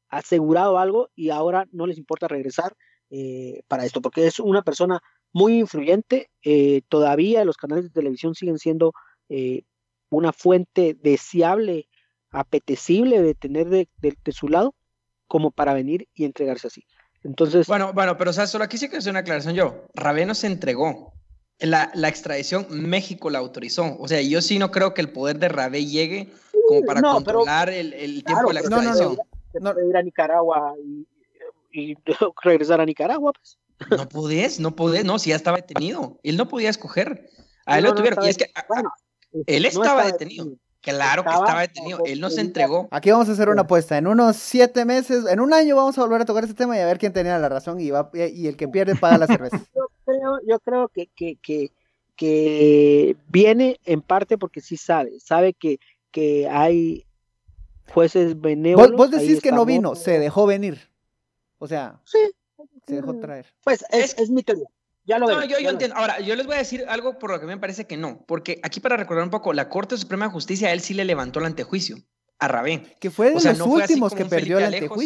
asegurado 0.08 0.78
algo 0.78 1.10
y 1.14 1.30
ahora 1.30 1.66
no 1.72 1.86
les 1.86 1.98
importa 1.98 2.28
regresar 2.28 2.74
eh, 3.10 3.62
para 3.68 3.84
esto, 3.84 4.00
porque 4.00 4.26
es 4.26 4.40
una 4.40 4.62
persona 4.62 5.00
muy 5.32 5.58
influyente. 5.58 6.30
eh, 6.42 6.82
todavía 6.88 7.44
los 7.44 7.56
canales 7.56 7.84
de 7.84 7.90
televisión 7.90 8.34
siguen 8.34 8.58
siendo 8.58 8.92
eh, 9.28 9.62
una 10.10 10.32
fuente 10.32 10.96
deseable, 11.00 11.88
apetecible 12.30 13.20
de 13.22 13.34
tener 13.34 13.68
de, 13.68 13.88
de- 13.98 14.16
de 14.24 14.32
su 14.32 14.48
lado, 14.48 14.74
como 15.26 15.50
para 15.50 15.74
venir 15.74 16.08
y 16.14 16.24
entregarse 16.24 16.68
así. 16.68 16.84
Entonces, 17.24 17.66
Bueno, 17.66 17.92
bueno, 17.92 18.16
pero 18.16 18.30
o 18.30 18.32
sea, 18.32 18.46
solo 18.46 18.64
aquí 18.64 18.78
sí 18.78 18.88
que 18.88 18.98
hacer 18.98 19.10
una 19.10 19.20
aclaración 19.20 19.54
yo. 19.54 19.84
Rabé 19.94 20.26
no 20.26 20.34
se 20.34 20.46
entregó. 20.46 21.12
La, 21.58 21.90
la 21.94 22.08
extradición, 22.08 22.66
México 22.70 23.30
la 23.30 23.38
autorizó. 23.38 23.96
O 23.98 24.06
sea, 24.08 24.20
yo 24.22 24.42
sí 24.42 24.58
no 24.58 24.70
creo 24.70 24.94
que 24.94 25.00
el 25.00 25.10
poder 25.10 25.38
de 25.38 25.48
Rabé 25.48 25.86
llegue 25.86 26.28
como 26.68 26.82
para 26.82 27.00
No, 27.00 27.08
pero- 27.24 27.38
controlar 27.40 27.70
el, 27.70 27.92
el 27.94 28.22
claro, 28.22 28.24
tiempo 28.24 28.48
de 28.48 28.54
la 28.54 28.60
pero 28.60 28.70
no, 28.70 28.82
no, 28.82 28.88
extradición. 28.90 29.26
Se 29.58 29.64
No. 29.64 29.72
puede 29.74 29.88
ir 29.88 29.96
a 29.96 30.02
Nicaragua 30.02 30.74
y, 30.84 31.06
y 31.72 31.96
regresar 32.42 32.80
a 32.80 32.84
Nicaragua, 32.86 33.32
pues. 33.32 33.58
No 33.90 34.08
podés, 34.08 34.58
no 34.60 34.74
podés, 34.74 35.04
no, 35.04 35.18
si 35.18 35.30
ya 35.30 35.36
estaba 35.36 35.58
detenido. 35.58 36.18
Él 36.22 36.36
no 36.36 36.48
podía 36.48 36.70
escoger. 36.70 37.28
A 37.66 37.78
él 37.78 37.84
No, 37.84 37.90
lo 37.90 37.96
tuvieron. 37.96 38.24
y 38.24 38.28
es 38.28 38.38
que 38.38 38.50
a- 38.54 38.64
Bueno, 38.68 38.90
él 39.46 39.62
no 39.62 39.68
estaba 39.68 40.04
detenido. 40.06 40.46
Claro 40.80 41.24
que 41.24 41.30
Estaba 41.30 41.60
detenido. 41.62 41.98
Él 42.06 42.20
no 42.20 42.30
se 42.30 42.40
entregó. 42.40 42.86
Aquí 42.92 43.10
vamos 43.10 43.28
a 43.28 43.32
hacer 43.32 43.48
una 43.48 43.62
apuesta. 43.62 43.98
En 43.98 44.06
unos 44.06 44.36
siete 44.36 44.84
meses, 44.84 45.26
en 45.26 45.40
un 45.40 45.52
año 45.52 45.74
vamos 45.74 45.98
a 45.98 46.02
volver 46.02 46.20
a 46.20 46.24
tocar 46.24 46.44
este 46.44 46.54
tema 46.54 46.76
y 46.76 46.80
a 46.80 46.86
ver 46.86 46.98
quién 46.98 47.12
tenía 47.12 47.36
la 47.40 47.48
razón 47.48 47.80
y, 47.80 47.90
va, 47.90 48.08
y 48.14 48.46
el 48.46 48.56
que 48.56 48.68
pierde 48.68 48.94
paga 48.94 49.18
la 49.18 49.26
cerveza. 49.26 49.58
yo 49.74 49.88
creo, 50.04 50.38
yo 50.46 50.58
creo 50.60 50.88
que, 50.88 51.08
que, 51.16 51.36
que, 51.42 51.72
que 52.14 53.16
viene 53.28 53.78
en 53.84 54.00
parte 54.00 54.38
porque 54.38 54.60
sí 54.60 54.76
sabe, 54.76 55.18
sabe 55.20 55.52
que, 55.54 55.78
que 56.10 56.48
hay 56.48 57.04
jueces 57.92 58.34
Vos, 58.34 58.42
benévolos. 58.42 58.96
vos 58.96 59.12
ahí 59.14 59.26
decís 59.26 59.42
que 59.42 59.52
no 59.52 59.64
vino, 59.64 59.94
se 59.94 60.18
dejó 60.18 60.46
venir. 60.46 60.90
O 61.58 61.66
sea, 61.68 62.00
Sí. 62.04 62.18
se 62.86 62.94
dejó 62.96 63.18
traer. 63.18 63.46
Pues 63.64 63.84
es, 63.90 64.12
Es- 64.14 64.18
es 64.18 64.30
mi 64.30 64.42
teoría. 64.42 64.66
Ya 65.04 65.18
lo 65.20 65.26
No, 65.28 65.42
yo, 65.44 65.50
ya 65.50 65.58
yo 65.58 65.62
lo 65.64 65.70
entiendo. 65.70 65.96
Ahora, 65.96 66.18
yo 66.20 66.34
les 66.34 66.46
voy 66.46 66.56
a 66.56 66.58
decir 66.58 66.84
algo 66.88 67.18
por 67.18 67.30
lo 67.30 67.38
que 67.40 67.46
me 67.46 67.56
parece 67.58 67.86
que 67.86 67.96
no. 67.96 68.24
Porque 68.26 68.58
aquí, 68.64 68.80
para 68.80 68.96
recordar 68.96 69.22
un 69.22 69.30
poco, 69.30 69.52
la 69.52 69.68
Corte 69.68 69.96
Suprema 69.96 70.26
de 70.26 70.32
Justicia 70.32 70.68
a 70.68 70.72
él 70.72 70.80
sí 70.80 70.94
le 70.94 71.04
levantó 71.04 71.38
el 71.38 71.46
antejuicio 71.46 71.98
a 72.40 72.48
Rabé. 72.48 72.96
Que 72.98 73.10
fue 73.12 73.30
de 73.30 73.36
O 73.36 73.40
sea, 73.40 73.52
los 73.52 73.60
no 73.60 73.66
últimos 73.66 74.12
que 74.14 74.24
perdió 74.24 74.58
el 74.58 74.64
Alejos. 74.64 74.98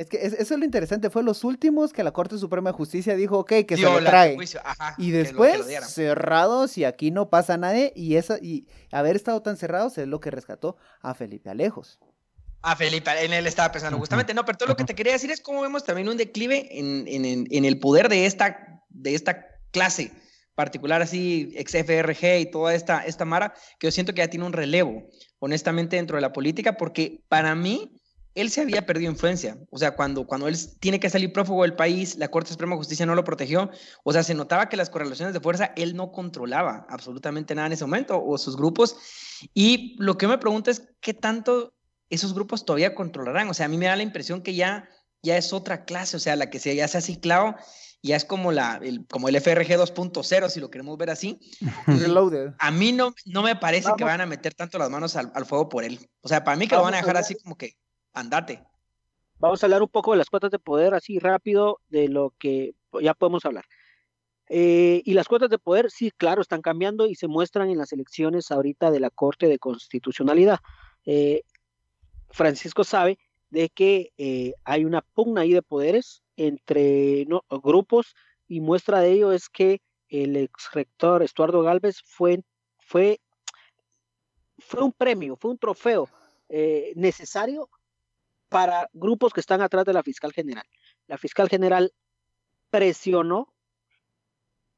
Es 0.00 0.08
que 0.08 0.16
es- 0.16 0.32
eso 0.32 0.54
es 0.54 0.58
lo 0.58 0.64
interesante, 0.64 1.10
fue 1.10 1.22
los 1.22 1.44
últimos 1.44 1.92
que 1.92 2.02
la 2.02 2.10
Corte 2.10 2.38
Suprema 2.38 2.70
de 2.70 2.74
Justicia 2.76 3.14
dijo, 3.16 3.38
ok, 3.40 3.48
que 3.68 3.74
Dio 3.76 3.88
se 3.88 4.00
lo 4.00 4.08
trae. 4.08 4.34
ajá, 4.64 4.94
Y 4.96 5.10
que 5.10 5.18
lo- 5.18 5.22
que 5.24 5.28
después, 5.28 5.58
lo 5.58 5.86
cerrados 5.86 6.78
y 6.78 6.84
aquí 6.84 7.10
no 7.10 7.28
pasa 7.28 7.58
nadie. 7.58 7.92
Y, 7.94 8.16
esa, 8.16 8.38
y 8.40 8.66
haber 8.92 9.14
estado 9.14 9.42
tan 9.42 9.58
cerrados 9.58 9.98
es 9.98 10.08
lo 10.08 10.18
que 10.18 10.30
rescató 10.30 10.78
a 11.02 11.12
Felipe 11.12 11.50
Alejos. 11.50 11.98
A 12.62 12.76
Felipe, 12.76 13.10
en 13.22 13.34
él 13.34 13.46
estaba 13.46 13.70
pensando 13.72 13.98
justamente. 13.98 14.32
No, 14.32 14.44
pero 14.46 14.56
todo 14.56 14.70
lo 14.70 14.76
que 14.76 14.84
te 14.84 14.94
quería 14.94 15.12
decir 15.12 15.30
es 15.30 15.42
cómo 15.42 15.60
vemos 15.60 15.84
también 15.84 16.08
un 16.08 16.16
declive 16.16 16.78
en, 16.78 17.06
en- 17.06 17.24
en- 17.26 17.46
en 17.50 17.64
el 17.66 17.78
poder 17.78 18.08
de 18.08 18.24
esta, 18.24 18.82
de 18.88 19.14
esta 19.14 19.44
clase 19.70 20.12
particular, 20.54 21.02
así, 21.02 21.52
ex 21.56 21.74
FRG 21.74 22.40
y 22.40 22.50
toda 22.50 22.74
esta, 22.74 23.00
esta 23.04 23.26
mara, 23.26 23.52
que 23.78 23.86
yo 23.86 23.90
siento 23.90 24.12
que 24.14 24.18
ya 24.22 24.28
tiene 24.28 24.46
un 24.46 24.52
relevo, 24.54 25.04
honestamente, 25.38 25.96
dentro 25.96 26.16
de 26.16 26.22
la 26.22 26.32
política, 26.32 26.76
porque 26.78 27.22
para 27.28 27.54
mí, 27.54 27.99
él 28.34 28.50
se 28.50 28.60
había 28.60 28.86
perdido 28.86 29.10
influencia. 29.10 29.58
O 29.70 29.78
sea, 29.78 29.96
cuando, 29.96 30.26
cuando 30.26 30.48
él 30.48 30.56
tiene 30.78 31.00
que 31.00 31.10
salir 31.10 31.32
prófugo 31.32 31.62
del 31.62 31.74
país, 31.74 32.16
la 32.16 32.28
Corte 32.28 32.50
Suprema 32.50 32.74
de 32.74 32.78
Justicia 32.78 33.06
no 33.06 33.14
lo 33.14 33.24
protegió. 33.24 33.70
O 34.04 34.12
sea, 34.12 34.22
se 34.22 34.34
notaba 34.34 34.68
que 34.68 34.76
las 34.76 34.90
correlaciones 34.90 35.34
de 35.34 35.40
fuerza 35.40 35.72
él 35.76 35.96
no 35.96 36.12
controlaba 36.12 36.86
absolutamente 36.88 37.54
nada 37.54 37.66
en 37.66 37.72
ese 37.72 37.84
momento, 37.84 38.22
o 38.22 38.38
sus 38.38 38.56
grupos. 38.56 38.96
Y 39.54 39.96
lo 39.98 40.16
que 40.16 40.28
me 40.28 40.38
pregunto 40.38 40.70
es 40.70 40.88
qué 41.00 41.14
tanto 41.14 41.74
esos 42.08 42.34
grupos 42.34 42.64
todavía 42.64 42.94
controlarán. 42.94 43.48
O 43.48 43.54
sea, 43.54 43.66
a 43.66 43.68
mí 43.68 43.78
me 43.78 43.86
da 43.86 43.96
la 43.96 44.02
impresión 44.02 44.42
que 44.42 44.54
ya, 44.54 44.88
ya 45.22 45.36
es 45.36 45.52
otra 45.52 45.84
clase, 45.84 46.16
o 46.16 46.20
sea, 46.20 46.36
la 46.36 46.50
que 46.50 46.58
se, 46.58 46.74
ya 46.74 46.86
se 46.88 46.98
ha 46.98 47.00
ciclado, 47.00 47.56
ya 48.02 48.16
es 48.16 48.24
como, 48.24 48.52
la, 48.52 48.80
el, 48.82 49.06
como 49.06 49.28
el 49.28 49.36
FRG 49.40 49.76
2.0, 49.76 50.48
si 50.48 50.60
lo 50.60 50.70
queremos 50.70 50.96
ver 50.98 51.10
así. 51.10 51.38
Reloaded. 51.86 52.52
A 52.58 52.70
mí 52.70 52.92
no, 52.92 53.14
no 53.26 53.42
me 53.42 53.56
parece 53.56 53.90
que 53.96 54.04
van 54.04 54.20
a 54.20 54.26
meter 54.26 54.54
tanto 54.54 54.78
las 54.78 54.90
manos 54.90 55.16
al, 55.16 55.32
al 55.34 55.46
fuego 55.46 55.68
por 55.68 55.84
él. 55.84 55.98
O 56.22 56.28
sea, 56.28 56.44
para 56.44 56.56
mí 56.56 56.68
que 56.68 56.76
lo 56.76 56.82
van 56.82 56.94
a 56.94 56.98
dejar 56.98 57.16
así 57.16 57.34
como 57.34 57.56
que, 57.56 57.76
andate. 58.12 58.64
Vamos 59.40 59.62
a 59.62 59.66
hablar 59.66 59.82
un 59.82 59.88
poco 59.88 60.12
de 60.12 60.18
las 60.18 60.28
cuotas 60.28 60.50
de 60.50 60.58
poder 60.58 60.92
así 60.92 61.18
rápido 61.18 61.80
de 61.88 62.08
lo 62.08 62.34
que 62.38 62.74
ya 63.00 63.14
podemos 63.14 63.44
hablar. 63.46 63.64
Eh, 64.52 65.02
y 65.04 65.14
las 65.14 65.28
cuotas 65.28 65.48
de 65.48 65.58
poder, 65.58 65.90
sí, 65.92 66.10
claro, 66.10 66.42
están 66.42 66.60
cambiando 66.60 67.06
y 67.06 67.14
se 67.14 67.28
muestran 67.28 67.70
en 67.70 67.78
las 67.78 67.92
elecciones 67.92 68.50
ahorita 68.50 68.90
de 68.90 69.00
la 69.00 69.08
Corte 69.08 69.46
de 69.46 69.58
Constitucionalidad. 69.58 70.58
Eh, 71.06 71.42
Francisco 72.30 72.84
sabe 72.84 73.18
de 73.50 73.68
que 73.68 74.12
eh, 74.18 74.54
hay 74.64 74.84
una 74.84 75.02
pugna 75.02 75.42
ahí 75.42 75.52
de 75.52 75.62
poderes 75.62 76.22
entre 76.36 77.26
grupos 77.48 78.14
y 78.48 78.60
muestra 78.60 79.00
de 79.00 79.12
ello 79.12 79.32
es 79.32 79.48
que 79.48 79.80
el 80.08 80.36
ex 80.36 80.70
rector 80.72 81.22
Estuardo 81.22 81.62
Galvez 81.62 82.02
fue, 82.04 82.42
fue, 82.78 83.20
fue 84.58 84.82
un 84.82 84.92
premio, 84.92 85.36
fue 85.36 85.52
un 85.52 85.58
trofeo 85.58 86.08
necesario 86.96 87.70
para 88.50 88.90
grupos 88.92 89.32
que 89.32 89.40
están 89.40 89.62
atrás 89.62 89.86
de 89.86 89.94
la 89.94 90.02
fiscal 90.02 90.32
general. 90.32 90.66
La 91.06 91.16
fiscal 91.16 91.48
general 91.48 91.92
presionó 92.68 93.54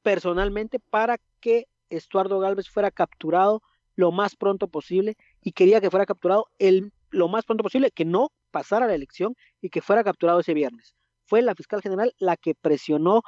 personalmente 0.03 0.79
para 0.79 1.19
que 1.41 1.67
Estuardo 1.91 2.39
Galvez 2.39 2.69
fuera 2.69 2.91
capturado 2.91 3.63
lo 3.97 4.13
más 4.13 4.37
pronto 4.37 4.69
posible 4.69 5.17
y 5.41 5.53
quería 5.53 5.81
que 5.81 5.91
fuera 5.91 6.07
capturado 6.07 6.47
el, 6.59 6.93
lo 7.11 7.29
más 7.29 7.45
pronto 7.45 7.63
posible, 7.63 7.91
que 7.91 8.05
no 8.05 8.31
pasara 8.51 8.87
la 8.87 8.95
elección 8.95 9.35
y 9.61 9.71
que 9.71 9.81
fuera 9.81 10.05
capturado 10.05 10.41
ese 10.41 10.55
viernes. 10.55 10.95
Fue 11.25 11.43
la 11.43 11.55
fiscal 11.55 11.83
general 11.83 12.15
la 12.19 12.37
que 12.37 12.55
presionó 12.55 13.23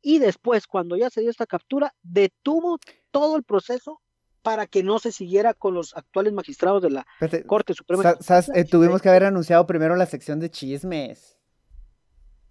y 0.00 0.20
después, 0.20 0.68
cuando 0.68 0.96
ya 0.96 1.10
se 1.10 1.20
dio 1.20 1.30
esta 1.30 1.46
captura, 1.46 1.92
detuvo 2.02 2.78
todo 3.10 3.36
el 3.36 3.42
proceso 3.42 4.00
para 4.48 4.66
que 4.66 4.82
no 4.82 4.98
se 4.98 5.12
siguiera 5.12 5.52
con 5.52 5.74
los 5.74 5.94
actuales 5.94 6.32
magistrados 6.32 6.80
de 6.82 6.88
la 6.88 7.06
Espérate, 7.20 7.46
Corte 7.46 7.74
Suprema. 7.74 8.02
sa- 8.02 8.14
Justicia. 8.36 8.54
eh, 8.54 8.64
tuvimos 8.64 9.02
que 9.02 9.10
haber 9.10 9.24
anunciado 9.24 9.66
primero 9.66 9.94
la 9.94 10.06
sección 10.06 10.40
de 10.40 10.50
chismes. 10.50 11.36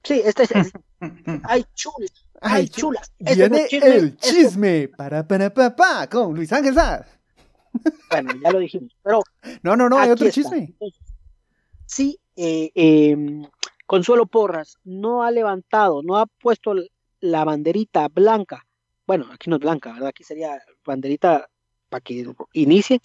Sí, 0.03 0.21
este 0.23 0.43
es, 0.43 0.51
es- 0.51 0.71
hay 1.43 1.65
chulas, 1.73 2.11
hay 2.39 2.61
Ay, 2.61 2.69
chu- 2.69 2.81
chulas. 2.81 3.11
Este 3.17 3.35
Viene 3.35 3.57
es 3.63 3.69
chisme, 3.69 3.87
el 3.95 4.05
esto- 4.09 4.27
chisme 4.29 4.87
para 4.95 5.27
para 5.27 5.51
pa, 5.51 5.75
pa, 5.75 6.07
con 6.07 6.35
Luis 6.35 6.53
Ángel 6.53 6.75
Saz. 6.75 7.07
Bueno, 8.11 8.31
ya 8.43 8.51
lo 8.51 8.59
dijimos, 8.59 8.95
pero 9.01 9.21
No, 9.63 9.75
no, 9.75 9.89
no, 9.89 9.97
hay 9.97 10.11
otro 10.11 10.27
está. 10.27 10.35
chisme. 10.41 10.75
Sí, 11.87 12.19
eh, 12.35 12.69
eh, 12.75 13.17
Consuelo 13.87 14.27
Porras 14.27 14.77
no 14.83 15.23
ha 15.23 15.31
levantado, 15.31 16.03
no 16.03 16.17
ha 16.17 16.27
puesto 16.27 16.75
la 17.21 17.43
banderita 17.43 18.07
blanca. 18.09 18.67
Bueno, 19.07 19.25
aquí 19.31 19.49
no 19.49 19.55
es 19.55 19.61
blanca, 19.61 19.93
¿verdad? 19.93 20.09
Aquí 20.09 20.23
sería 20.23 20.61
banderita 20.85 21.49
para 21.89 22.01
que 22.01 22.25
inicie 22.53 22.99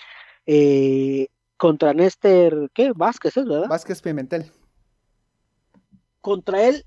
eh, 0.47 1.29
contra 1.57 1.95
Néstor, 1.95 2.71
¿qué? 2.75 2.93
Vázquez, 2.95 3.37
¿es 3.37 3.45
verdad? 3.47 3.69
Vázquez 3.69 4.03
Pimentel. 4.03 4.51
contra 6.21 6.67
él, 6.69 6.85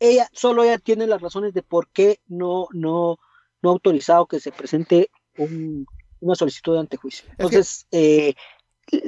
ella, 0.00 0.28
solo 0.32 0.62
ella 0.64 0.78
tiene 0.78 1.06
las 1.06 1.20
razones 1.22 1.54
de 1.54 1.62
por 1.62 1.88
qué 1.88 2.20
no, 2.26 2.68
no, 2.72 3.16
no 3.62 3.68
ha 3.70 3.72
autorizado 3.72 4.26
que 4.26 4.40
se 4.40 4.52
presente 4.52 5.10
un- 5.38 5.86
una 6.20 6.34
solicitud 6.34 6.74
de 6.74 6.80
antejuicio. 6.80 7.28
Entonces, 7.32 7.86
eh, 7.92 8.34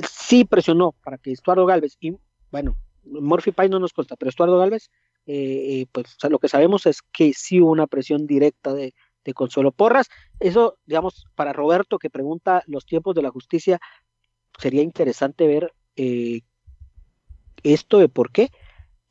sí 0.09 0.45
presionó 0.45 0.93
para 1.05 1.19
que 1.19 1.33
Estuardo 1.33 1.67
Galvez, 1.67 1.97
y 2.01 2.17
bueno, 2.51 2.77
Murphy 3.05 3.53
Pie 3.53 3.69
no 3.69 3.79
nos 3.81 3.93
consta, 3.93 4.17
pero 4.17 4.29
Estuardo 4.29 4.59
Galvez, 4.59 4.91
eh, 5.27 5.81
eh, 5.83 5.87
pues 5.93 6.07
o 6.15 6.21
sea, 6.21 6.31
lo 6.31 6.39
que 6.39 6.49
sabemos 6.49 6.87
es 6.87 7.03
que 7.03 7.33
sí 7.35 7.61
hubo 7.61 7.71
una 7.73 7.87
presión 7.87 8.27
directa 8.27 8.73
de, 8.73 8.95
de 9.29 9.35
Consuelo 9.35 9.73
Porras. 9.73 10.09
Eso, 10.41 10.79
digamos, 10.87 11.27
para 11.35 11.53
Roberto 11.53 11.99
que 11.99 12.09
pregunta 12.09 12.63
los 12.67 12.87
tiempos 12.87 13.15
de 13.15 13.23
la 13.23 13.31
justicia, 13.31 13.79
sería 14.59 14.83
interesante 14.83 15.47
ver 15.47 15.75
eh, 15.97 16.41
esto 17.63 17.99
de 17.99 18.09
por 18.09 18.33
qué 18.33 18.51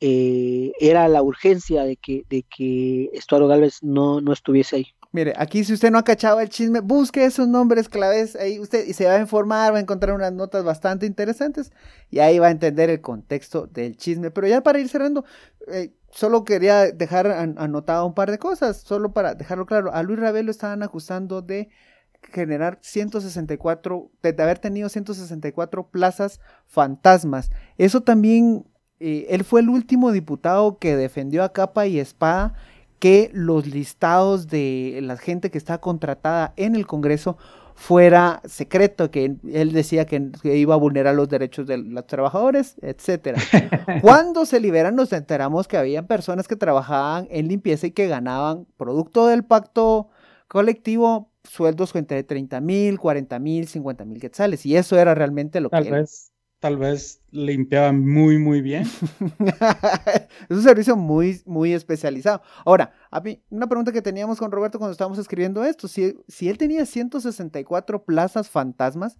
eh, 0.00 0.72
era 0.80 1.06
la 1.06 1.22
urgencia 1.22 1.84
de 1.84 1.96
que, 1.96 2.24
de 2.28 2.42
que 2.42 3.10
Estuardo 3.12 3.46
Galvez 3.46 3.82
no, 3.82 4.20
no 4.20 4.32
estuviese 4.32 4.76
ahí. 4.76 4.86
Mire, 5.10 5.32
aquí 5.38 5.64
si 5.64 5.72
usted 5.72 5.90
no 5.90 5.98
ha 5.98 6.04
cachado 6.04 6.38
el 6.40 6.50
chisme, 6.50 6.80
busque 6.80 7.24
esos 7.24 7.48
nombres 7.48 7.88
claves 7.88 8.36
ahí 8.36 8.58
usted 8.60 8.86
y 8.86 8.92
se 8.92 9.06
va 9.06 9.14
a 9.14 9.20
informar, 9.20 9.72
va 9.72 9.78
a 9.78 9.80
encontrar 9.80 10.14
unas 10.14 10.34
notas 10.34 10.64
bastante 10.64 11.06
interesantes 11.06 11.72
y 12.10 12.18
ahí 12.18 12.38
va 12.38 12.48
a 12.48 12.50
entender 12.50 12.90
el 12.90 13.00
contexto 13.00 13.66
del 13.66 13.96
chisme. 13.96 14.30
Pero 14.30 14.46
ya 14.48 14.60
para 14.62 14.80
ir 14.80 14.88
cerrando, 14.90 15.24
eh, 15.68 15.94
solo 16.10 16.44
quería 16.44 16.92
dejar 16.92 17.26
an- 17.28 17.54
anotado 17.58 18.04
un 18.06 18.12
par 18.14 18.30
de 18.30 18.38
cosas, 18.38 18.76
solo 18.78 19.14
para 19.14 19.34
dejarlo 19.34 19.64
claro. 19.64 19.94
A 19.94 20.02
Luis 20.02 20.18
Rabel 20.18 20.44
lo 20.44 20.50
estaban 20.50 20.82
acusando 20.82 21.40
de 21.40 21.70
generar 22.22 22.78
164, 22.82 24.10
de 24.22 24.32
de 24.34 24.42
haber 24.42 24.58
tenido 24.58 24.88
164 24.90 25.88
plazas 25.88 26.40
fantasmas. 26.66 27.50
Eso 27.78 28.02
también, 28.02 28.66
eh, 29.00 29.26
él 29.30 29.44
fue 29.44 29.60
el 29.60 29.70
último 29.70 30.12
diputado 30.12 30.78
que 30.78 30.96
defendió 30.96 31.44
a 31.44 31.52
capa 31.52 31.86
y 31.86 31.98
espada 31.98 32.54
que 32.98 33.30
los 33.32 33.66
listados 33.66 34.48
de 34.48 35.00
la 35.02 35.16
gente 35.16 35.50
que 35.50 35.58
está 35.58 35.78
contratada 35.78 36.52
en 36.56 36.74
el 36.74 36.86
Congreso 36.86 37.36
fuera 37.78 38.42
secreto, 38.44 39.10
que 39.12 39.36
él 39.52 39.72
decía 39.72 40.04
que, 40.04 40.32
que 40.42 40.56
iba 40.56 40.74
a 40.74 40.78
vulnerar 40.78 41.14
los 41.14 41.28
derechos 41.28 41.64
de 41.68 41.78
los 41.78 42.06
trabajadores, 42.08 42.74
etcétera. 42.82 43.38
Cuando 44.02 44.46
se 44.46 44.58
liberan 44.58 44.96
nos 44.96 45.12
enteramos 45.12 45.68
que 45.68 45.76
habían 45.76 46.08
personas 46.08 46.48
que 46.48 46.56
trabajaban 46.56 47.28
en 47.30 47.46
limpieza 47.46 47.86
y 47.86 47.92
que 47.92 48.08
ganaban 48.08 48.66
producto 48.76 49.28
del 49.28 49.44
pacto 49.44 50.08
colectivo 50.48 51.30
sueldos 51.44 51.94
entre 51.94 52.24
30 52.24 52.60
mil, 52.60 52.98
40 52.98 53.38
mil, 53.38 53.68
50 53.68 54.04
mil 54.04 54.20
quetzales 54.20 54.66
y 54.66 54.76
eso 54.76 54.98
era 54.98 55.14
realmente 55.14 55.60
lo 55.60 55.70
Tal 55.70 55.84
que 55.84 55.90
vez, 55.92 56.32
tal 56.60 56.76
vez 56.76 57.22
limpiaban 57.30 58.06
muy, 58.06 58.38
muy 58.38 58.60
bien. 58.60 58.82
es 60.48 60.56
un 60.56 60.62
servicio 60.62 60.96
muy, 60.96 61.40
muy 61.46 61.72
especializado. 61.72 62.42
Ahora, 62.64 62.92
a 63.10 63.20
mí, 63.20 63.42
una 63.50 63.66
pregunta 63.66 63.92
que 63.92 64.02
teníamos 64.02 64.38
con 64.38 64.50
Roberto 64.50 64.78
cuando 64.78 64.92
estábamos 64.92 65.18
escribiendo 65.18 65.64
esto, 65.64 65.88
si, 65.88 66.16
si 66.26 66.48
él 66.48 66.58
tenía 66.58 66.84
164 66.84 68.04
plazas 68.04 68.48
fantasmas, 68.48 69.18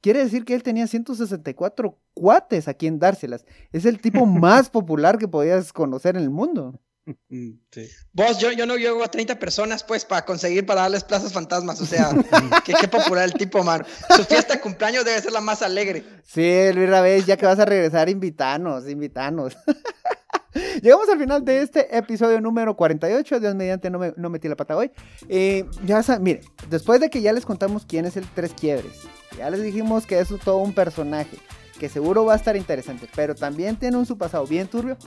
quiere 0.00 0.20
decir 0.20 0.44
que 0.44 0.54
él 0.54 0.62
tenía 0.62 0.86
164 0.86 1.98
cuates 2.14 2.68
a 2.68 2.74
quien 2.74 2.98
dárselas. 2.98 3.44
Es 3.72 3.84
el 3.84 4.00
tipo 4.00 4.26
más 4.26 4.70
popular 4.70 5.18
que 5.18 5.28
podías 5.28 5.72
conocer 5.72 6.16
en 6.16 6.22
el 6.22 6.30
mundo. 6.30 6.80
Mm, 7.28 7.50
Sí. 7.70 7.88
Vos, 8.12 8.38
yo, 8.38 8.52
yo 8.52 8.66
no 8.66 8.76
llego 8.76 9.02
a 9.04 9.08
30 9.08 9.38
personas, 9.38 9.84
pues, 9.84 10.04
para 10.04 10.24
conseguir 10.24 10.66
para 10.66 10.82
darles 10.82 11.04
plazas 11.04 11.32
fantasmas. 11.32 11.80
O 11.80 11.86
sea, 11.86 12.10
qué, 12.64 12.74
qué 12.80 12.88
popular 12.88 13.24
el 13.24 13.34
tipo, 13.34 13.62
man. 13.62 13.84
Su 14.16 14.24
fiesta 14.24 14.54
de 14.54 14.60
cumpleaños 14.60 15.04
debe 15.04 15.20
ser 15.20 15.32
la 15.32 15.40
más 15.40 15.62
alegre. 15.62 16.04
Sí, 16.24 16.72
Luis 16.74 16.88
Rabés, 16.88 17.26
ya 17.26 17.36
que 17.36 17.46
vas 17.46 17.58
a 17.58 17.64
regresar, 17.64 18.08
invitanos, 18.08 18.88
invitanos. 18.88 19.56
Llegamos 20.82 21.08
al 21.08 21.18
final 21.18 21.44
de 21.44 21.62
este 21.62 21.96
episodio 21.96 22.40
número 22.40 22.74
48. 22.76 23.40
Dios 23.40 23.54
mediante, 23.54 23.88
no, 23.88 23.98
me, 23.98 24.12
no 24.16 24.30
metí 24.30 24.48
la 24.48 24.56
pata 24.56 24.76
hoy. 24.76 24.90
Eh, 25.28 25.64
ya 25.84 26.02
saben, 26.02 26.22
miren, 26.24 26.42
después 26.68 27.00
de 27.00 27.08
que 27.08 27.22
ya 27.22 27.32
les 27.32 27.46
contamos 27.46 27.84
quién 27.86 28.04
es 28.04 28.16
el 28.16 28.26
Tres 28.34 28.52
Quiebres, 28.54 29.02
ya 29.38 29.48
les 29.50 29.62
dijimos 29.62 30.06
que 30.06 30.18
es 30.18 30.28
todo 30.44 30.56
un 30.58 30.72
personaje, 30.72 31.36
que 31.80 31.88
seguro 31.88 32.26
va 32.26 32.34
a 32.34 32.36
estar 32.36 32.58
interesante, 32.58 33.08
pero 33.16 33.34
también 33.34 33.76
tiene 33.76 33.96
un 33.96 34.04
su 34.04 34.18
pasado 34.18 34.46
bien 34.46 34.68
turbio. 34.68 34.98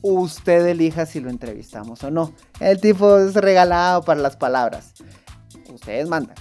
Usted 0.00 0.66
elija 0.66 1.04
si 1.04 1.20
lo 1.20 1.28
entrevistamos 1.28 2.02
o 2.04 2.10
no. 2.10 2.32
El 2.58 2.80
tipo 2.80 3.18
es 3.18 3.34
regalado 3.34 4.02
para 4.02 4.18
las 4.18 4.36
palabras. 4.36 4.94
Ustedes 5.70 6.08
mandan. 6.08 6.34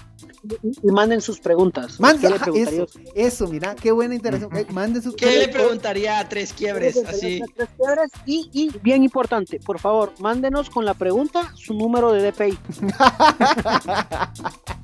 Y, 0.64 0.88
manden 0.88 1.20
sus 1.20 1.42
preguntas. 1.42 2.00
Manda, 2.00 2.22
¿Qué 2.22 2.30
le 2.30 2.36
ajá, 2.36 2.52
eso, 2.56 2.88
eso, 3.16 3.48
mira, 3.48 3.76
qué 3.76 3.92
buena 3.92 4.16
interacción. 4.16 4.56
Eh, 4.56 4.66
manden 4.72 5.04
sus 5.04 5.14
¿Qué 5.14 5.40
le 5.40 5.50
preguntaría 5.50 6.20
a 6.20 6.30
Tres 6.30 6.54
Quiebres? 6.54 6.96
Así. 7.06 7.42
Tres 7.56 7.70
quiebres. 7.76 8.12
Y, 8.26 8.50
y 8.54 8.72
bien 8.80 9.04
importante, 9.04 9.60
por 9.60 9.78
favor, 9.78 10.14
mándenos 10.20 10.70
con 10.70 10.86
la 10.86 10.94
pregunta 10.94 11.52
su 11.56 11.74
número 11.74 12.14
de 12.14 12.32
DPI. 12.32 12.58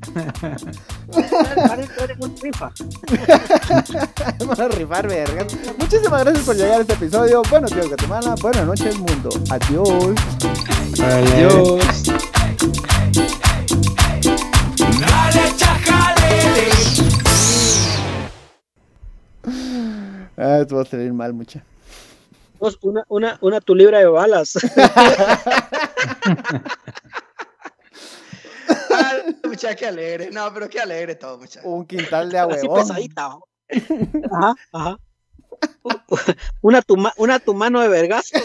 Vamos 4.38 4.58
a 4.58 4.68
rifar, 4.68 5.06
verga. 5.06 5.46
Muchísimas 5.78 6.24
gracias 6.24 6.44
por 6.44 6.56
llegar 6.56 6.78
a 6.78 6.80
este 6.80 6.94
episodio. 6.94 7.42
Buenos 7.50 7.70
días, 7.72 7.88
Guatemala. 7.88 8.34
Buenas 8.40 8.66
noches, 8.66 8.98
mundo. 8.98 9.28
Adiós. 9.50 10.14
Adiós. 11.02 12.10
Ah, 20.36 20.58
esto 20.60 20.76
va 20.76 20.82
a 20.82 20.86
salir 20.86 21.12
mal, 21.12 21.34
mucha. 21.34 21.64
Una, 22.82 23.02
una, 23.08 23.38
una 23.40 23.60
tu 23.60 23.74
libra 23.74 23.98
de 23.98 24.06
balas. 24.06 24.54
Ah, 29.50 29.52
mucha, 29.52 29.74
qué 29.74 29.86
alegre. 29.86 30.30
No, 30.30 30.52
pero 30.54 30.68
qué 30.68 30.80
alegre 30.80 31.16
todo, 31.16 31.38
mucha. 31.38 31.60
Un 31.64 31.84
quintal 31.84 32.30
de 32.30 32.38
Así 32.38 32.66
ahuevón. 32.66 32.80
pesadita. 32.80 33.28
¿no? 33.28 33.44
Ajá, 34.32 34.54
ajá. 34.72 34.98
Una 36.62 36.82
tu, 36.82 36.96
una 37.16 37.38
tu 37.40 37.52
mano 37.54 37.80
de 37.80 37.88
vergazo. 37.88 38.38